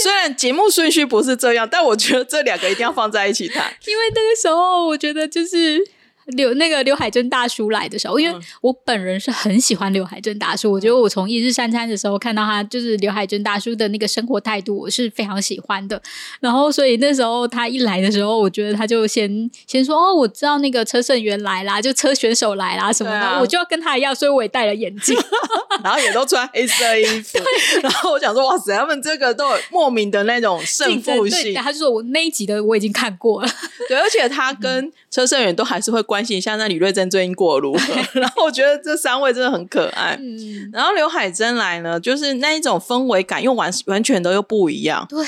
[0.03, 5.83] 虽然节目顺序不是这样，但我觉得这两个一定要放在一起谈，因为那个时候我觉得就是。
[6.31, 16.01] 刘那个刘海珍大叔来的时候，因为我本人是很喜欢刘海珍大叔，嗯、我觉得我从一日三餐的时候看到他，就是刘海珍大叔的那个生活态度，我是非常喜欢的。
[16.39, 25.15] 然后，所以那时候他一来的时候，我觉得他就先先说哦，我知道那个车胜元来啦，就车选手来啦什么的，啊、我就要跟他一样，所以我也戴了眼镜，
[25.83, 27.39] 然后也都穿黑色衣服。
[27.81, 31.53] 然后我想说，哇塞，他们这个都有莫名的那种胜负性。
[31.55, 33.49] 他就说我那一集的我已经看过了，
[33.87, 40.17] 对，而且他跟车胜元都还是会关心一下那李瑞珍最近过得如何， 然后我觉得这三位真的很可爱。
[40.19, 45.05] 嗯，然后刘海珍来呢，就是那一种氛围感又完完全都又不一样。
[45.09, 45.25] 对，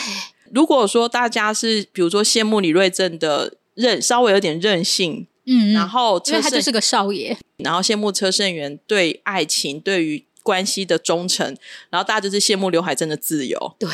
[0.52, 11.56] 如果说大家是比如说羡慕李瑞珍的任，稍微有点任性，嗯，然后因为他就是个少爷，然后羡慕车胜元对爱情对于关系的忠诚，
[11.90, 13.76] 然后大家就是羡慕刘海珍的自由。
[13.80, 13.90] 对。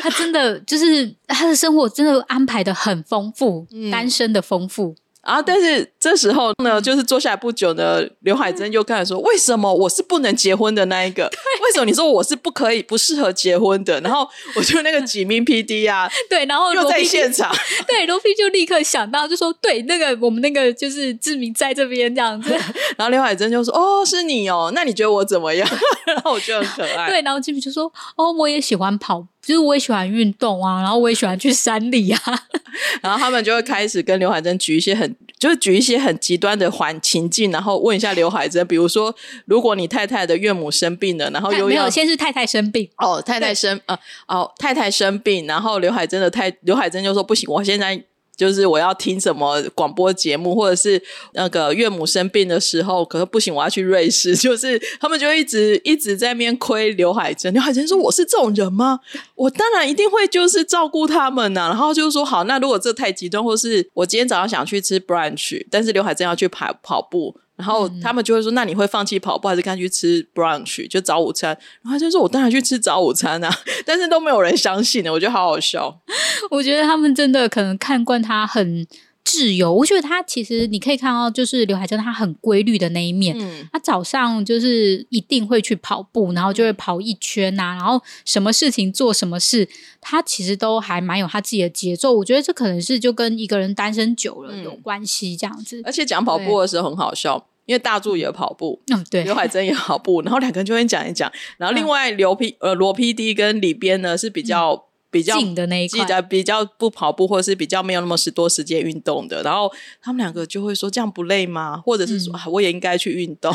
[0.00, 4.96] 他真的就是他的生活真的安排的很丰富，嗯、单身的丰富。
[5.26, 5.42] 啊！
[5.42, 11.24] 但是这时候呢，就是坐下来不久呢，刘海珍又开始说：“为什么我是不能结婚的那一个？
[11.24, 17.52] 为什么你说我是不可以、不适合结婚的？”然后我就那个几名 PD 啊， 对，然后又在现场，
[17.88, 22.50] 对，罗 P 就立刻想到，就说：“对，那个我们那个就是志明在这边这样子。
[22.96, 25.68] ”然后刘海珍就说：“哦，是你哦，那你觉得我怎么样？”
[26.06, 27.08] 然后我觉得很可爱。
[27.10, 32.20] 对，然后志明就说：“哦，我也喜欢跑。”就是我也喜欢运动啊，然后我也喜欢去山里啊，
[33.00, 39.14] 然后他们就会开始跟刘海珍举一些很，就是举一些很极端的环情境，然后问一下刘海珍，比如说，
[39.44, 48.02] 如果你太太的岳母生病了，然后又要没有，先是太太生病哦，太太生呃哦，太太生病，然后刘海珍的太刘海珍就说不行，我现在。
[48.36, 54.36] 就是我要听什么广播节目，或者是那个岳母生病的时候，可是不行，我要去瑞士。
[54.36, 57.52] 就是他们就一直一直在那边亏刘海珍。
[57.54, 59.00] 刘海珍说：“我是这种人吗？
[59.34, 71.50] 我当然一定会就是照顾他们呐、啊。”然后就说：“好，那如果这太极端，或是我今天早上想去吃 brunch，但是刘海珍要去跑跑步。”然后他们就会说：“那你会放弃跑步，还是干脆去吃 brunch 就早午餐？”
[71.82, 73.50] 然后他就说：“我当然去吃早午餐啊！”
[73.86, 76.00] 但是都没有人相信的，我觉得好好笑。
[76.50, 78.86] 我觉得他们真的可能看惯他很。
[79.26, 83.36] 自由，我觉得他其实你可以看到，就是刘海珍他很规律的那一面。
[83.36, 89.68] 嗯，他早上就是一定会去跑步，然后就会跑一圈呐、啊，然后什么事情做什么事，
[90.00, 92.12] 他其实都还蛮有他自己的节奏。
[92.12, 95.82] 我觉得这可能是就跟一个人单身久了有关系这样子。
[95.84, 97.48] 而且讲跑步的时候很好笑。
[97.66, 101.28] 因为大柱也跑步，嗯，对，刘海珍也跑步，然后两个人就会讲一讲。
[101.58, 104.80] 然后另外刘 P 呃罗 PD 跟里边呢是比较、嗯、
[105.16, 109.42] 比较近的那一块，比较不跑步或者是比较没有那么多时间运动的。
[109.42, 111.76] 然后他们两个就会说这样不累吗？
[111.84, 113.54] 或者是说、嗯啊、我也应该去运动。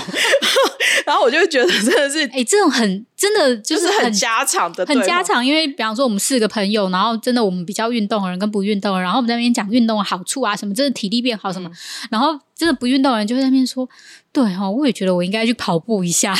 [1.06, 5.46] 然后我就会觉得真的是，哎、欸，这种很真的就是很，就是很家常的，很家常。
[5.46, 11.74] 因为比方说我们四个朋友，然后真的我们比较运动的人跟不运动的人，然后我们在那边讲运动的好处啊，什么真的体力变好什么，嗯、
[12.12, 13.90] 然后真的不运动的人就会在那边说。
[14.34, 16.34] 对哈，我也觉得我应该去跑步一下，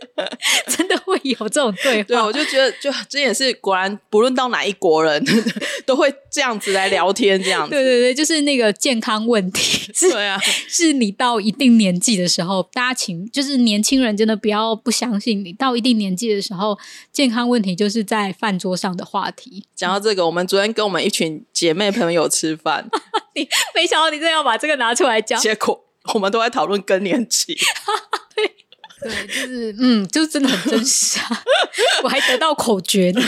[0.74, 2.04] 真的会有这种对话。
[2.04, 5.22] 对，我就觉得，就这也是果然，不论到哪一国人
[5.84, 7.74] 都会这样子来聊天，这样子。
[7.74, 9.92] 对对对，就是那个健康问题。
[10.10, 16.78] 对啊，是你到一定年纪的时候，大家请就是年轻人真的不要不相信你，到一定年纪的时候，
[17.12, 19.66] 健康问题就是在饭桌上的话题。
[19.74, 22.88] 讲到这个，我们昨天跟我们一群姐妹朋友吃饭，
[23.36, 25.84] 你 没想到你真的要把这个拿出来讲，结果。
[26.14, 27.52] 我们都在讨论更年期，
[28.36, 28.46] 对
[29.10, 31.42] 对，就是嗯，就真的很真实啊！
[32.04, 33.20] 我还得到口诀呢，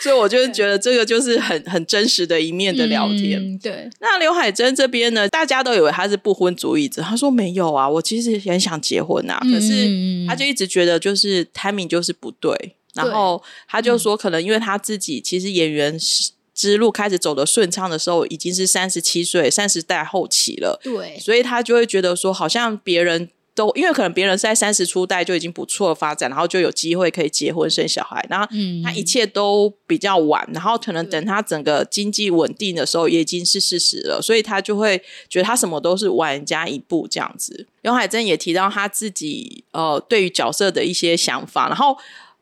[0.00, 3.38] 所以我就是觉得这个就是很很真实的一面的聊天。
[3.38, 16.30] 嗯、对，那刘海珍这边呢，大家都以为他是不婚主义者，他说没有啊，我其实很想结婚啊，可是他就一直觉得就是 timing 就是不对，对，然后他就说可能因为他自己其实演员是。
[16.56, 20.80] 之路开始走的顺畅的时候，已经是三十七岁，三十代后期了。
[20.82, 28.48] 对，所以他就会觉得说，好像别人都因为可能别人是在三十初代就已经不错的发展，然后就有机会可以结婚生小孩，然后
[28.82, 37.66] 他一切都比较晚，然后可能等他整个经济稳定的时候，也已经是事实了，所以他就会觉得他什么都是晚人家一步这样子。
[37.82, 41.94] 刘海珍也提到他自己呃对于角色的一些想法，然后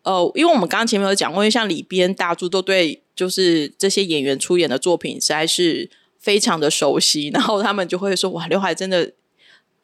[0.03, 3.01] 呃，因为我们刚刚前面有讲过，因为像里边大柱都对。
[3.15, 9.13] 就是这些演员出演的作品实在是非常的熟悉，然后他们就会说：“哇，刘海真的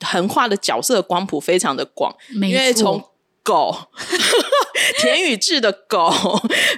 [0.03, 3.03] 横跨的角色光谱非常的广，因为从
[3.43, 3.75] 狗
[5.01, 6.13] 田宇智的狗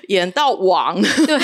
[0.08, 1.38] 演到王，对，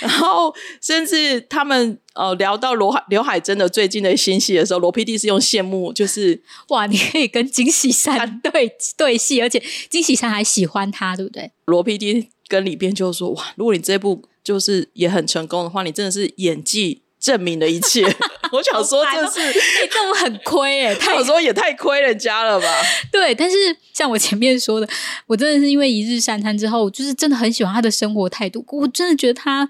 [0.00, 11.50] 然后甚至他们呃聊到罗海刘海珍的最近的新戏的时候，罗 PD 是用羡慕，就是 哇，你可以跟金喜善对对戏，而且金喜善还喜欢他，对不对？
[11.64, 12.28] 罗 PD。
[12.48, 18.02] 跟里边就说哇，如果你这部就是也很成功的话，你真的是演技证明了一切。
[18.50, 22.66] 我想说这是，这这种很亏哎，他有时候也太亏人家了吧？
[23.12, 23.56] 对，但是
[23.92, 24.88] 像我前面说的，
[25.26, 29.68] 我真的是因为一日三餐之后，就是真的很喜欢他的生活态度，我真的觉得他。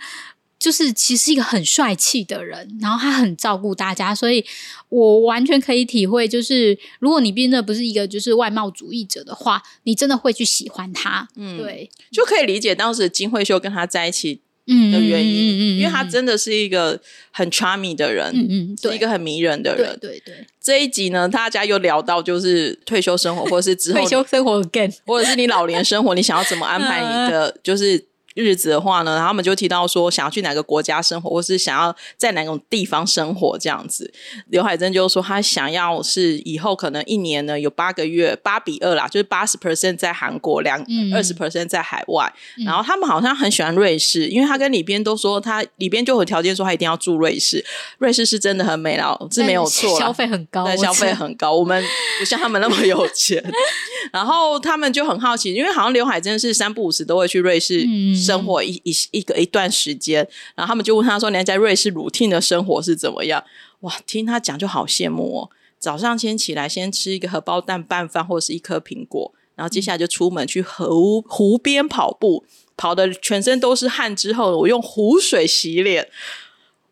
[0.59, 4.45] 就是其实是一个很帅气的人，然后他很照顾大家，所以
[4.89, 11.29] 我完全可以体会，就是如果你真的不是一个就是外貌主义者的话，你真的会去喜欢他。
[11.37, 19.97] 嗯，对，就可以理解当时金惠秀跟他在一起的原因，嗯嗯嗯嗯、因为他真的是一个很 charming 的人，嗯嗯，是一个很迷人的人。
[20.01, 20.47] 对对，对。
[20.61, 28.09] 这一集呢，大家又聊到就是退休生活，或者是之后 退休生活 again，或者是你老年生活，你想要怎么安排你的 就是。
[28.39, 34.13] 日子的话呢，然后他们就提到说，想要去哪个国家生活，或是想要在哪种地方生活这样子。
[34.49, 40.79] 刘海珍就说，他想要是以后可能一年呢有八个月，八比二啦，就是八十 percent 在韩国，两
[41.13, 42.33] 二十 percent 在海外。
[42.59, 47.65] 嗯、然后他们好像很喜欢瑞士，因为他跟里边都说，他里边就有条件说他一定要住瑞士。
[47.99, 51.55] 瑞士是真的很美了，是没有错，消费很高，对，消费很高。
[51.55, 51.83] 我们
[52.19, 53.43] 不像他们那么有钱。
[54.13, 57.85] 然后他们就很好奇，因为好像刘海珍是三不五时都会去瑞士。
[57.87, 63.43] 嗯生活一一一个一段时间，然后他们就问他说：“你在瑞士 routine 的生活是怎么样？”
[63.81, 65.51] 哇，听他讲就好羡慕哦。
[65.79, 72.45] 早上先起来，先吃一个荷包蛋拌饭或者是一颗苹果，然后接下来就出门去湖湖边跑步，
[72.77, 76.09] 跑的全身都是汗之后，我用湖水洗脸。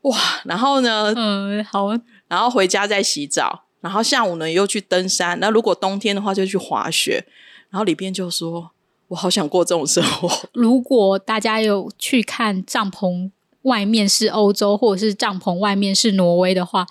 [0.03, 1.13] 哇，然后呢？
[1.17, 1.89] 嗯，好。
[2.29, 5.39] 然后回家再洗澡，然后下午呢又去登山。
[5.41, 7.25] 那如果冬天的话，就去滑雪。
[7.71, 8.71] 然后里边就说。
[9.09, 10.31] 我好想过这种生活。
[10.53, 13.31] 如果大家有去看帐篷
[13.63, 16.87] 外面是欧洲，或者是帐篷外面是挪威的话，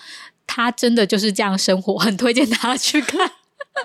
[0.46, 3.32] 他真的就是这样生活，很推荐大家去看。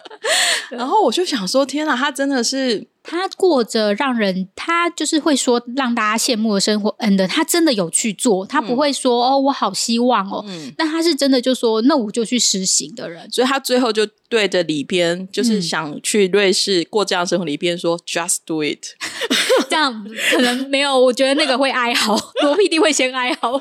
[0.70, 2.89] 然后我就想说，天哪，他真的是。
[3.02, 18.88] 他过着让人，他就是会说让大家羡慕的生活，嗯的，他真的有去做，他不会说、嗯、哦，我好希望哦，嗯，但他是真的就说，那我就去实行的人，所以他最后就对着里边，就是想去瑞士过这样的生活里边说、嗯、，just do it，
[19.70, 23.60] 这样可能没有，我觉得那个会哀嚎，罗 PD 会先哀嚎，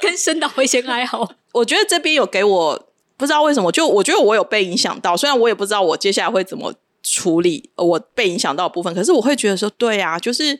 [0.00, 6.72] 跟申导会先哀嚎， 我觉得这边有给我不知道为什么，就我觉得我有被影响到，虽然我也不知道我接下来会怎么。
[7.08, 10.58] 处理我被影响到的部分，可是我会觉得说，对啊，就是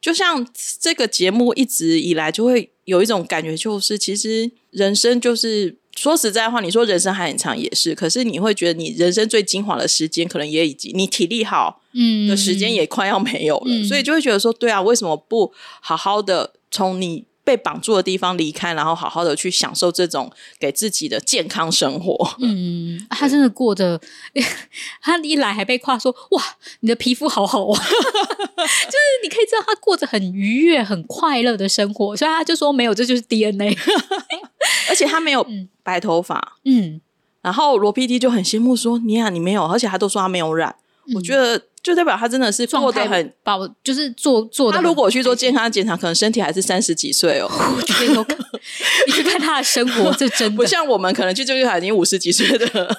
[0.00, 0.46] 就像
[0.80, 22.36] 这个节目一直以来就会有一种感觉，就是其实人生就是说实在话，你说人生还很长也是，可是你会觉得你人生最精华的时间，可能也已经你体力好，嗯的时间也快要没有了，嗯、所以就会觉得说，对啊，为什么不好好的从你被绑住的地方离开，然后好好的去享受这种给自己的健康生活？
[22.40, 24.00] 嗯，他真的过着，
[25.02, 26.42] 他一来还被夸说，哇，
[26.80, 33.76] 你的皮肤好好啊， 就是你可以知道他过着很愉悦、很快乐的生活，所以他就说没有，这就是 DNA。
[34.88, 35.46] 而且他没有
[35.82, 37.00] 白头发，嗯，
[37.42, 40.74] 然后罗 PD 就很羡慕说：“你啊，你没有，而且他都说他没有染。
[41.06, 44.72] 嗯”我觉得就代表他真的是过得很保，就是做做。
[44.72, 47.46] 他如果去做健康检查，可能身体还是三十几岁哦。
[47.48, 48.46] 我觉得有可能，
[49.06, 52.96] 你去看他的生活，这真的不像我们可能去这个他已经五十几岁的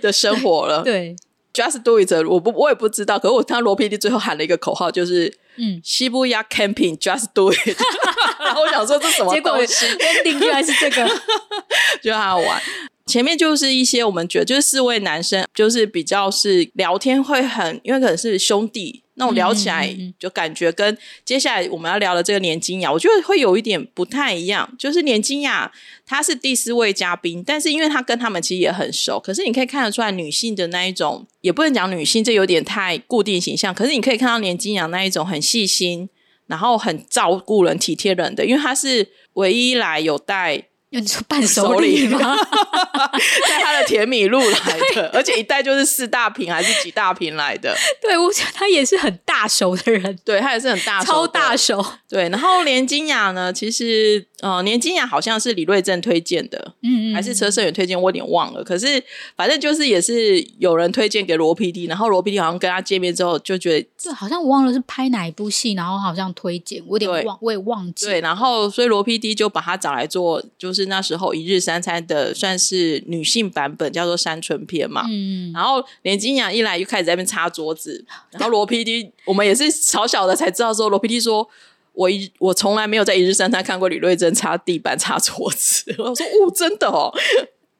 [0.00, 0.82] 的生活了。
[0.82, 1.14] 对
[1.52, 5.32] ，Just do it，我不我也不知道，可是我听到罗 PD 最后喊了一个口号，就是。
[5.56, 7.78] 嗯，西布亚 camping，just do it。
[8.44, 9.86] 然后我想说这什么东西？
[9.86, 11.08] 结果定居然是这个，
[12.02, 12.60] 就很好玩。
[13.06, 19.02] 前面就是一些我们觉得就是四位男生，就是比较是聊天会很，因为可能是兄弟。
[19.16, 24.68] 那我聊起来就感觉跟接下来我们要聊的这个年金雅，我觉得会有一点不太一样。
[24.76, 25.70] 就是年金雅
[26.04, 33.72] 她是第四位嘉宾，但是因为她跟他们其实也很熟，可是你可以看得出来女性的那一种，也不能讲女性，这有点太固定形象。
[33.72, 36.08] 可是你可以看到年金雅那一种很细心，
[36.48, 40.64] 然后很照顾人、体贴人的，因为她是唯一来有带。
[41.00, 42.18] 你说伴手礼吗？
[43.48, 47.76] 带他的甜米露来的，而且一带就是四大瓶还是几大瓶来的？
[48.00, 51.84] 对，我觉得他也是很大手的人，对他也是很大手，超大手。
[52.08, 58.62] 对，然后连金雅呢，其实呃，连金雅好像是李瑞正推荐的，嗯嗯，还是车胜元推荐，我有点忘了。
[58.62, 59.02] 可是
[59.36, 68.06] 反正就是也是有人推荐给罗 PD，然后罗 PD 好像跟他见面之后就觉得，对，好像我忘了是拍哪一部戏，然后好像推荐，我有点忘，我也忘记。
[68.06, 70.84] 对，然后所以罗 PD 就把他找来做，就是。
[70.84, 75.06] 那时候一日三餐的算是女性版本，叫做山村篇嘛。
[75.08, 81.48] 嗯，然后年金雅一来就开始在那边擦桌子，然后罗 PD 我们也是小小的才知道说，罗 PD 说
[81.94, 85.94] 我一我从来没有在一日三餐看过李瑞珍擦地板擦桌子。
[85.98, 87.12] 我说哦，真的哦。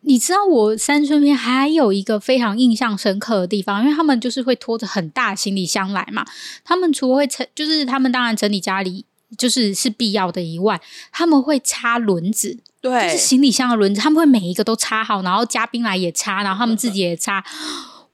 [0.07, 6.25] 你知道我山村篇还有一个非常印象深刻的地方，因为他们就是会拖着很大行李箱来嘛。
[6.63, 9.07] 他们除了会整，就是他们当然整理家里
[9.39, 12.59] 就是是必要的以外，他们会擦轮子。
[12.83, 17.43] 对，就是行李箱的轮子，他们会每一个都擦好，然后嘉宾来也擦，然后他们自己也擦。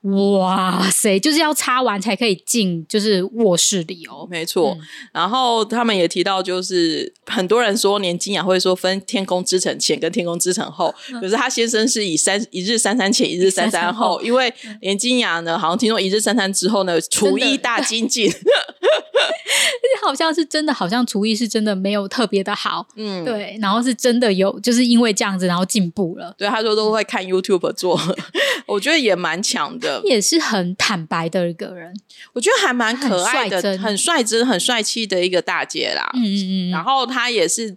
[0.03, 4.27] 哇塞，就是要擦完才可以进，就是卧室里哦。
[4.31, 4.81] 没错，嗯、
[5.13, 18.33] 然后他们也提到，就是很多人说年金雅会说分天空之城前跟天空之城后，可是他先生是以三一日三餐前一日三餐后，因为年金雅呢，好像听说一日三餐之后呢，厨艺大精进，
[20.03, 26.35] 好像是真的，好像厨艺是真的没有特别的好，嗯，对，然后是真的有，就是因为这样子，然后进步了。
[26.39, 28.01] 对，他说都会看 YouTube 做，
[28.67, 29.90] 我觉得也蛮强的。
[30.05, 31.95] 也是很坦白的一个人，
[32.33, 36.11] 我觉得还蛮可爱的，很率真、很帅气的一个大姐啦。
[36.15, 36.71] 嗯嗯嗯。
[36.71, 37.77] 然后她也是，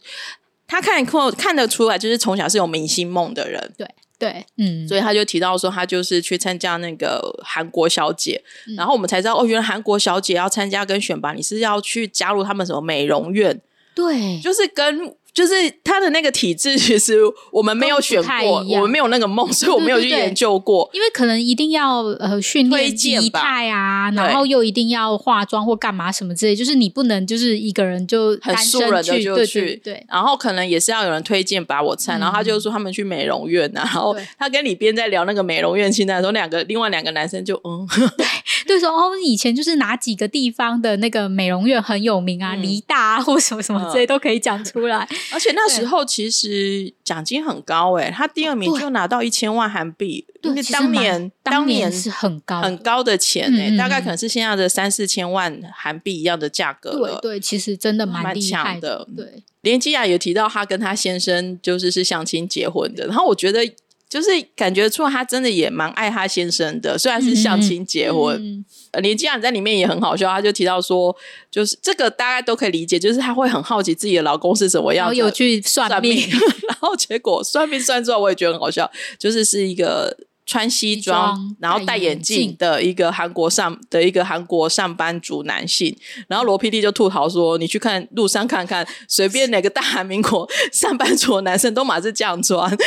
[0.68, 3.74] 她看看看得出来，就是从小是有明星梦的人。
[3.78, 3.88] 对
[4.20, 4.88] 对，嗯。
[4.88, 13.60] 所以他就提到说，他就是去参加那个韩国小姐，嗯、然后我们才知道哦，原来韩国小姐要参加跟选拔，你是要去加入他们什么美容院？
[13.96, 15.16] 对，就是跟。
[15.34, 15.54] 就是
[15.84, 17.18] 他的那个体质， 其实
[17.52, 20.90] 我们没有选过，我们没有那个梦，所以我没有去研究过。
[20.94, 30.06] 因为可能一定要呃训练仪态啊，然后又一定要化妆或干嘛什么之类，就是你不能就是一个人就很素人的就去，对，对。
[30.08, 38.26] 然后可能也是要有人推荐把我参，然后他就说他们去美容院啊，然后他跟李边在聊那个美容院清单的时候，两个另外两个男生就嗯，对，
[38.68, 45.08] 就说哦，以前就是哪几个地方的那个美容院很有名啊，梨大啊或什么什么之类都可以讲出来。
[45.32, 57.20] 而且那时候其实奖金很高诶、欸，他第二名就拿到一千万韩币，因为当年当年是很高很高的钱诶、欸，嗯、大概可能是现在的三四千万韩币一样的价格了。
[57.22, 59.08] 对对，其实真的蛮厉害的。
[59.16, 63.74] 对，连基雅也提到他跟他先生就是是相亲结婚的，然后我觉得。
[64.14, 68.38] 就是感觉出来，他真的也蛮爱他先生的，虽然是相亲结婚。
[68.40, 71.16] 嗯嗯、林静雅在里面也很好笑，他就提到说，
[71.50, 78.88] 就是这个大家都可以理解，就是他会很好奇自己的老公是什么样子，然后有去算命，算命 然后结果算命算出来，我也觉得很好笑，
[79.18, 80.16] 就是是一个。
[80.46, 85.96] 穿西装，然后戴眼镜的一个韩国上的一个韩国上班族男性，
[86.28, 92.70] 然后罗 PD 就吐槽说：“你去看路上看看，随便哪个大韩民国上班族的男生都马是这样穿。”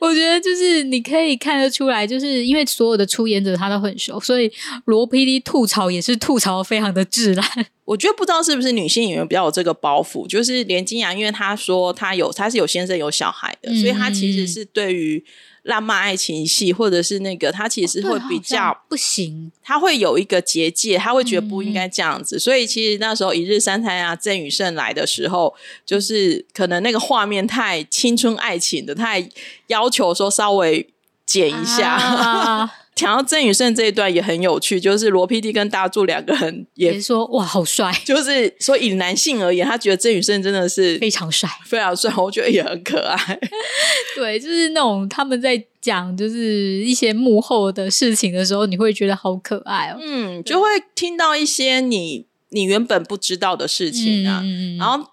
[0.00, 4.50] 我觉得就是你可以看得出来，就是因为所有的出演者他都很熟，所以
[4.84, 7.44] 罗 PD 吐槽也是吐槽非常的自然。
[7.84, 15.24] 我觉得不知道是不是女性演员比较有这个包袱，就是连金雅，因为她说她有，她是有先生有小孩的，嗯、所以她其实是对于
[15.62, 22.36] 浪漫爱情戏或者是那个，他其实会比较、哦、不行，他会有一个结界，他会觉得不应该这样子。
[22.36, 25.54] 嗯、所以其实那时候一日三餐啊，郑宇盛来的时候，
[25.84, 29.28] 就是可能那个画面太青春爱情的，太
[29.66, 30.88] 要求说稍微
[31.28, 31.90] 剪一下。
[31.92, 43.38] 啊 讲到郑宇盛这一段也很有趣，就是罗 PD 跟大柱两个人也，也说哇好帅，就是说以男性而言，他觉得郑宇盛真的是非常帅，非常帅，我觉得也很可爱。
[44.16, 49.98] 对，就是那种他们在讲就是一些幕后的事情的时候，你会觉得好可爱哦。
[50.02, 50.66] 嗯，就会
[50.96, 55.06] 听到一些你你原本不知道的事情啊，嗯、然后。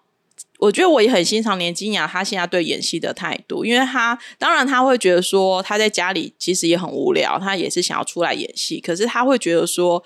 [0.59, 10.03] 我觉得我也很欣赏连金雅她现在对演戏的态度，因为她当然她会觉得说她在家里其实也很无聊，她也是想要出来演戏，可是她会觉得说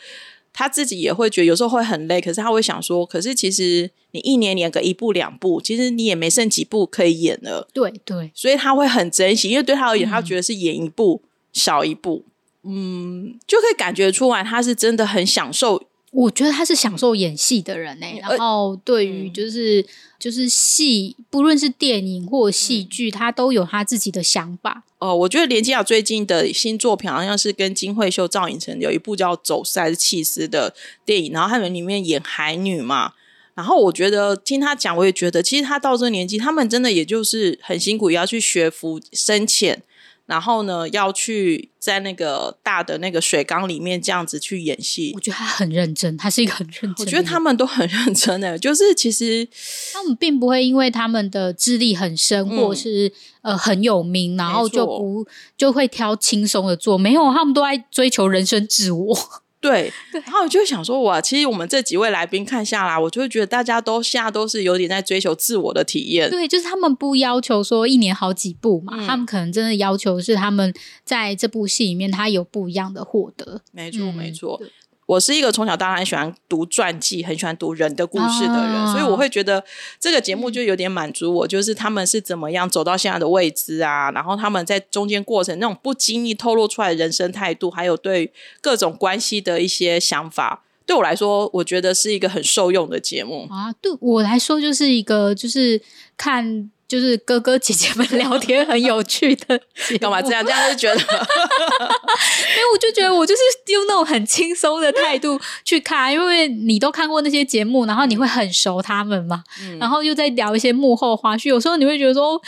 [0.51, 11.21] 她自己也会觉得有时候会很累，可是她会想说，可是其实你一年演个一部两部，其实你也没剩几部可以演了，对对，所以她会很珍惜，因为对她而言，她觉得是演一部
[11.53, 12.25] 少一部，
[12.63, 15.83] 嗯，就可以感觉出来她是真的很享受。
[16.11, 19.85] 我觉得他是享受演戏的人呢、欸，然后对于就是、嗯、
[20.17, 24.83] 就是戏，不论是电影或戏剧，他都有他自己的想法。
[24.97, 30.73] 哦，我觉得连金雅最近的新作品好像是跟金惠秀、赵寅成有一部叫《走私还是弃尸》的
[31.05, 33.13] 电影，然后他们里面演海女嘛。
[33.53, 39.83] 然后我觉得听他讲，我也觉得其实他到这个年纪，他们真的也就是很辛苦，也要去学浮深浅。
[40.29, 45.11] 然后呢，要去在那个大的那个水缸里面这样子去演戏。
[45.15, 46.93] 我觉得他很认真，他是一个很认真。
[46.99, 49.47] 我觉得他们都很认真的， 就是其实
[49.91, 53.11] 他们并不会因为他们的资历很深，嗯、或是
[53.41, 55.25] 呃很有名，然后就不
[55.57, 56.95] 就会挑轻松的做。
[56.95, 59.17] 没有，他们都在追求人生自我。
[59.61, 66.29] 对，然后我就想说，哇，其实我们这几位来宾看下来，我就会觉得大家都现在都是有点在追求自我的体验。
[66.29, 73.61] 对，就是他们不要求说一年好几部嘛，嗯、他们可能真的要求是他们在这部戏里面他有不一样的获得。
[73.71, 74.61] 没错，没错。
[75.09, 79.63] 我是一个从小到大很喜欢读传记、很喜欢读人的故事的人，啊、所以我会觉得
[79.99, 88.31] 这个节目就有点满足我，就是他们是怎么样走到现在的位置啊，然后他们在中间过程那种不经意透露出来的人生态度，还有对
[88.61, 93.73] 各种关系的一些想法，对我来说，我觉得是一个很受用的节目啊。
[93.81, 95.81] 对我来说，就是一个就是
[96.15, 96.69] 看。
[96.89, 99.61] 就是哥哥姐姐们聊天很有趣的，
[100.01, 100.43] 干嘛这样？
[100.43, 112.41] 这样就觉得， 因为我就觉得我就是用那种很轻松的态度去看，因为你都看过那些节目，然后你会很熟他们嘛，嗯、然后又在聊一些幕后花絮，有时候你会觉得说，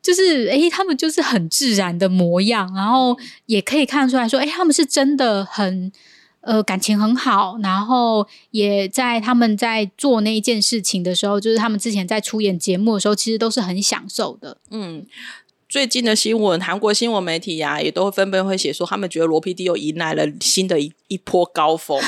[0.00, 5.90] 就是诶、欸，他们就是很自然的模样，然后也可以看出来说，诶、欸，他们是真的很。
[6.40, 14.58] 呃，感情很好，然后也在他们在做那一件事情的时候，就是他们之前在出演节目的时候，其实都是很享受的。
[14.70, 15.04] 嗯，
[15.68, 22.00] 最近的新闻，韩国新闻媒体呀、啊，也都纷纷会写说，他们觉得罗 PD 又迎来了新的一一波高峰，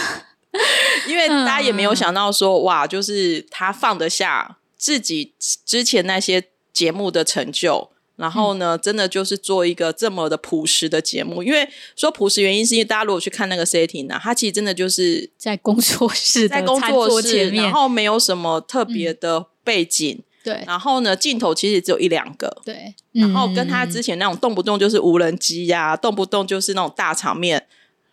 [1.09, 5.35] 因为大家也没有想到说，嗯、哇，就是他放得下自己
[5.67, 7.91] 之前那些节目的成就。
[8.21, 11.67] 然后呢，真的就是做一个这么的朴实的节目，因为
[11.97, 27.67] 说朴实原因是因为大家如果去看那个 setting 呢、啊，它其实真的就是在工作室，在工作室，然后没有什么特别的背景，嗯、对，然后呢，镜头其实只有一两个，对，然后跟他之前那种动不动就是无人机呀、啊，动不动就是那种大场面，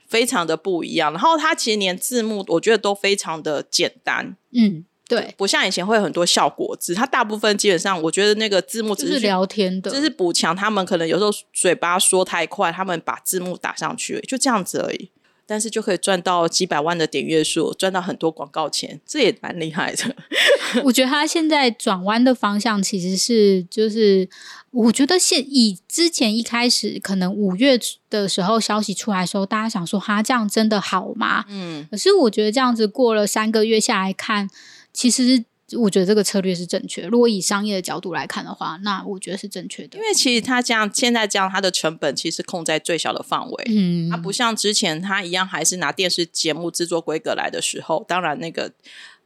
[0.07, 1.11] 非常的不一样。
[1.11, 4.85] 然后他其实连字幕，我觉得都非常的简单，嗯。
[5.07, 15.09] 对，不像以前会有很多效果字，它大部分基本上，我觉得那个字幕只是，是聊天的，就是补强他们可能有时候嘴巴说太快，他们把字幕打上去，就这样子而已。
[15.49, 20.13] 但是就可以赚到几百万的点阅数，赚到很多广告钱，这也蛮厉害的。
[20.83, 24.27] 我觉得他现在转弯的方向其实是，就是
[24.71, 27.79] 我觉得现以之前一开始可能五月
[28.09, 31.45] 的时候消息出来的时候，大家想说哈，这样真的好吗？
[31.47, 34.49] 嗯，可是我觉得这样子过了三个月下来看。
[34.97, 35.45] 其实
[35.77, 37.05] 我觉得这个策略是正确。
[37.05, 39.99] 如果以商业的角度来看的话，那我觉得是正确的。
[39.99, 43.63] 因为其实他这样现在这样，他的成本其实控在最小的范围。
[43.67, 48.73] 嗯，他不像之前他一样，还是拿电视节目制作规格来的时候，当然那个。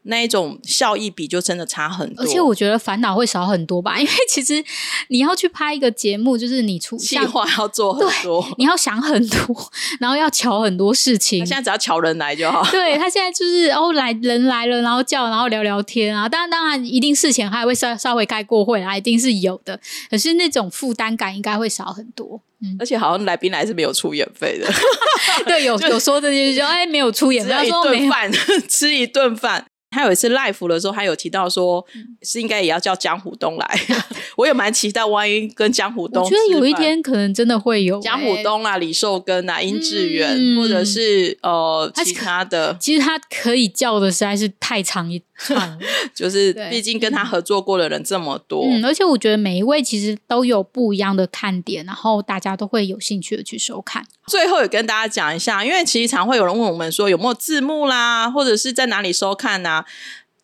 [0.04, 4.64] 那一种效益比就真的差很多，而且我觉得烦恼会少很多吧，因为其实
[5.10, 11.40] 你要去拍一个节目，就是你出计划要做很多，你要想很多，然后要瞧很多事情。
[11.42, 12.64] 他现在只要瞧人来就好。
[12.72, 16.28] 对，他现在就是哦，来人来了，然后叫，然后聊聊天啊。
[16.28, 19.80] 当然，当然，一定事前还会稍稍微开过会啊，一定是有的。
[20.10, 22.42] 可是那种负担感应该会少很多。
[22.64, 24.68] 嗯，而且好像来宾来是没有出演费的。
[25.46, 28.32] 对，有 有说的就是说，哎，没有出演费，他说没饭
[28.70, 29.66] 吃一顿饭。
[29.92, 31.86] 他有一次 live 的时候，他有提到说，
[32.24, 33.80] 是应该也要叫江虎东来。
[34.38, 38.00] 我也蛮期待，万一跟江虎东，我觉得有一天可能真的会有。
[38.00, 42.76] 江虎东啊、李寿根啊、殷志源，嗯、或者是呃其他的。
[42.80, 45.78] 其实他可以叫的实在是太长一串，
[46.16, 48.64] 就是毕竟跟他合作过的人这么多。
[48.66, 54.06] 嗯，而且我觉得每一位其实都有不一样的看点，然后大家都会有兴趣的去收看。
[54.28, 59.86] 最后也跟大家讲一下，因为其实常会有人问我们说有没有字幕啦，或者是在哪里收看啊？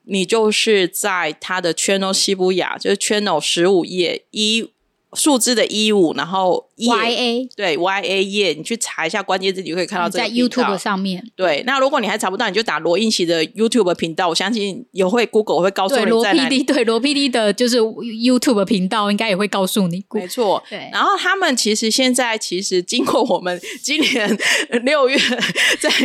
[0.10, 4.70] 你就是在他的 channel 西布雅，就是 channel 十五页一
[5.14, 11.24] 数字的一五，然后 Y A 对 Y A 页，你去查一下关键字，你就可以看到这个在 YouTube 上面。
[11.36, 20.04] 对，那如果你还查不到，你就打罗映席的 YouTube 频道，我相信也会 Google 会告诉你在 PD 对罗 PD 的就是 YouTube 频道，应该也会告诉你。
[20.14, 20.90] 没错，对。
[20.92, 24.38] 然后他们其实现在其实经过我们今年
[24.84, 25.18] 六月
[25.80, 25.90] 在。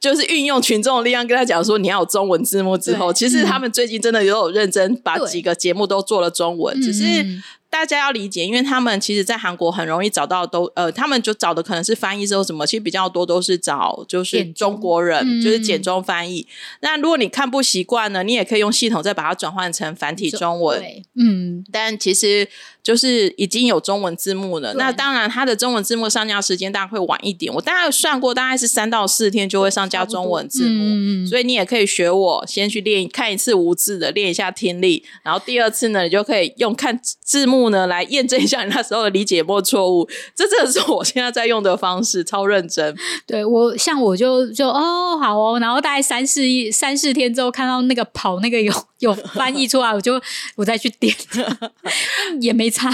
[0.00, 7.04] 就是运用群众的力量跟他讲说，你要有中文字幕之后，其实他们最近真的有认真把几个节目都做了中文，只是。
[7.70, 16.40] 大家要理解，因为他们其实，在韩国很容易找到都呃，他们就找的可能是翻译之后什么，其实比较多都是找就是中国人，就是简中翻译。
[16.40, 16.46] 嗯、
[16.80, 20.82] 那如果你看不习惯呢，你也可以用系统再把它转换成繁体中文。
[21.14, 22.48] 嗯，但其实
[22.82, 24.74] 就是已经有中文字幕了。
[24.74, 27.54] 那当然，它的中文字幕上架时间大概会晚一点。
[27.54, 30.84] 我大概算过，大概是三到四天就会上架中文字幕。
[30.84, 37.60] 嗯、所以你也可以学我，先去练看一次无字的，练一下听力，然后第二次呢，你就可以用看字幕。
[37.70, 42.96] 呢，来验证一下你那时候的理解有没有错误，这真的是我现在在用的方式，超认真。
[43.26, 50.20] 对我，像我就就哦好哦，然后大概三四一三四天之后，看到那个跑那个有有翻译出来，我就
[50.54, 51.14] 我再去点，
[52.40, 52.90] 也没差。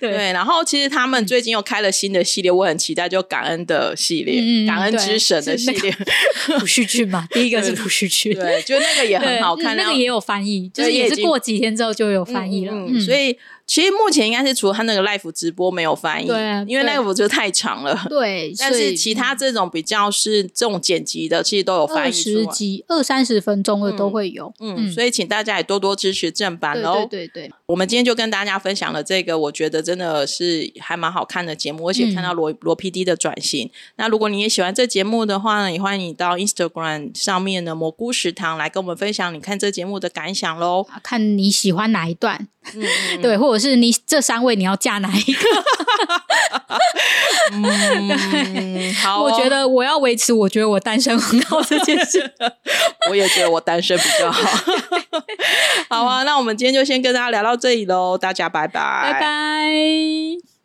[0.00, 5.94] 对，对，然后其实他们最近又开了新的系列，我很期待，就感恩的系列，嗯、感恩之神的系列，
[6.58, 13.36] 朴叙俊嘛，第一个是朴叙俊，对，就那个也 很好看，那个也有翻译，就是也是过几天之后就有翻译了，嗯嗯、所以。
[13.68, 17.94] 其实目前应该是除了他那个 live 直播没有翻译，对，因为 live 就太长了。
[18.08, 22.08] 对，但是其他这种比较是这种剪辑的，其实都有翻译。
[22.08, 24.50] 二十集、二三十分钟的都会有。
[24.58, 27.06] 嗯，嗯，所以请大家也多多支持正版哦。
[27.10, 33.66] 对对对，我们今天就跟大家分享了这个，我觉得真的是还蛮好看的节目，而且看到罗罗 PD 的转型。
[33.66, 40.86] 嗯、那如果你也喜欢这节目的话呢，也欢迎你到 Instagram 上面的蘑菇食堂来跟我们分享你看这节目的感想喽。
[41.02, 42.48] 看你喜欢哪一段。
[42.74, 45.48] 嗯、对，或者是你这三位你要嫁哪一个？
[47.52, 52.30] 嗯， 好、哦，我觉得我要维持，我觉得我单身很好这件事，
[53.10, 54.72] 我也觉得我单身比较好。
[55.88, 60.57] 好啊，那我们今天就先跟大家聊到这里喽，大家拜拜，拜拜。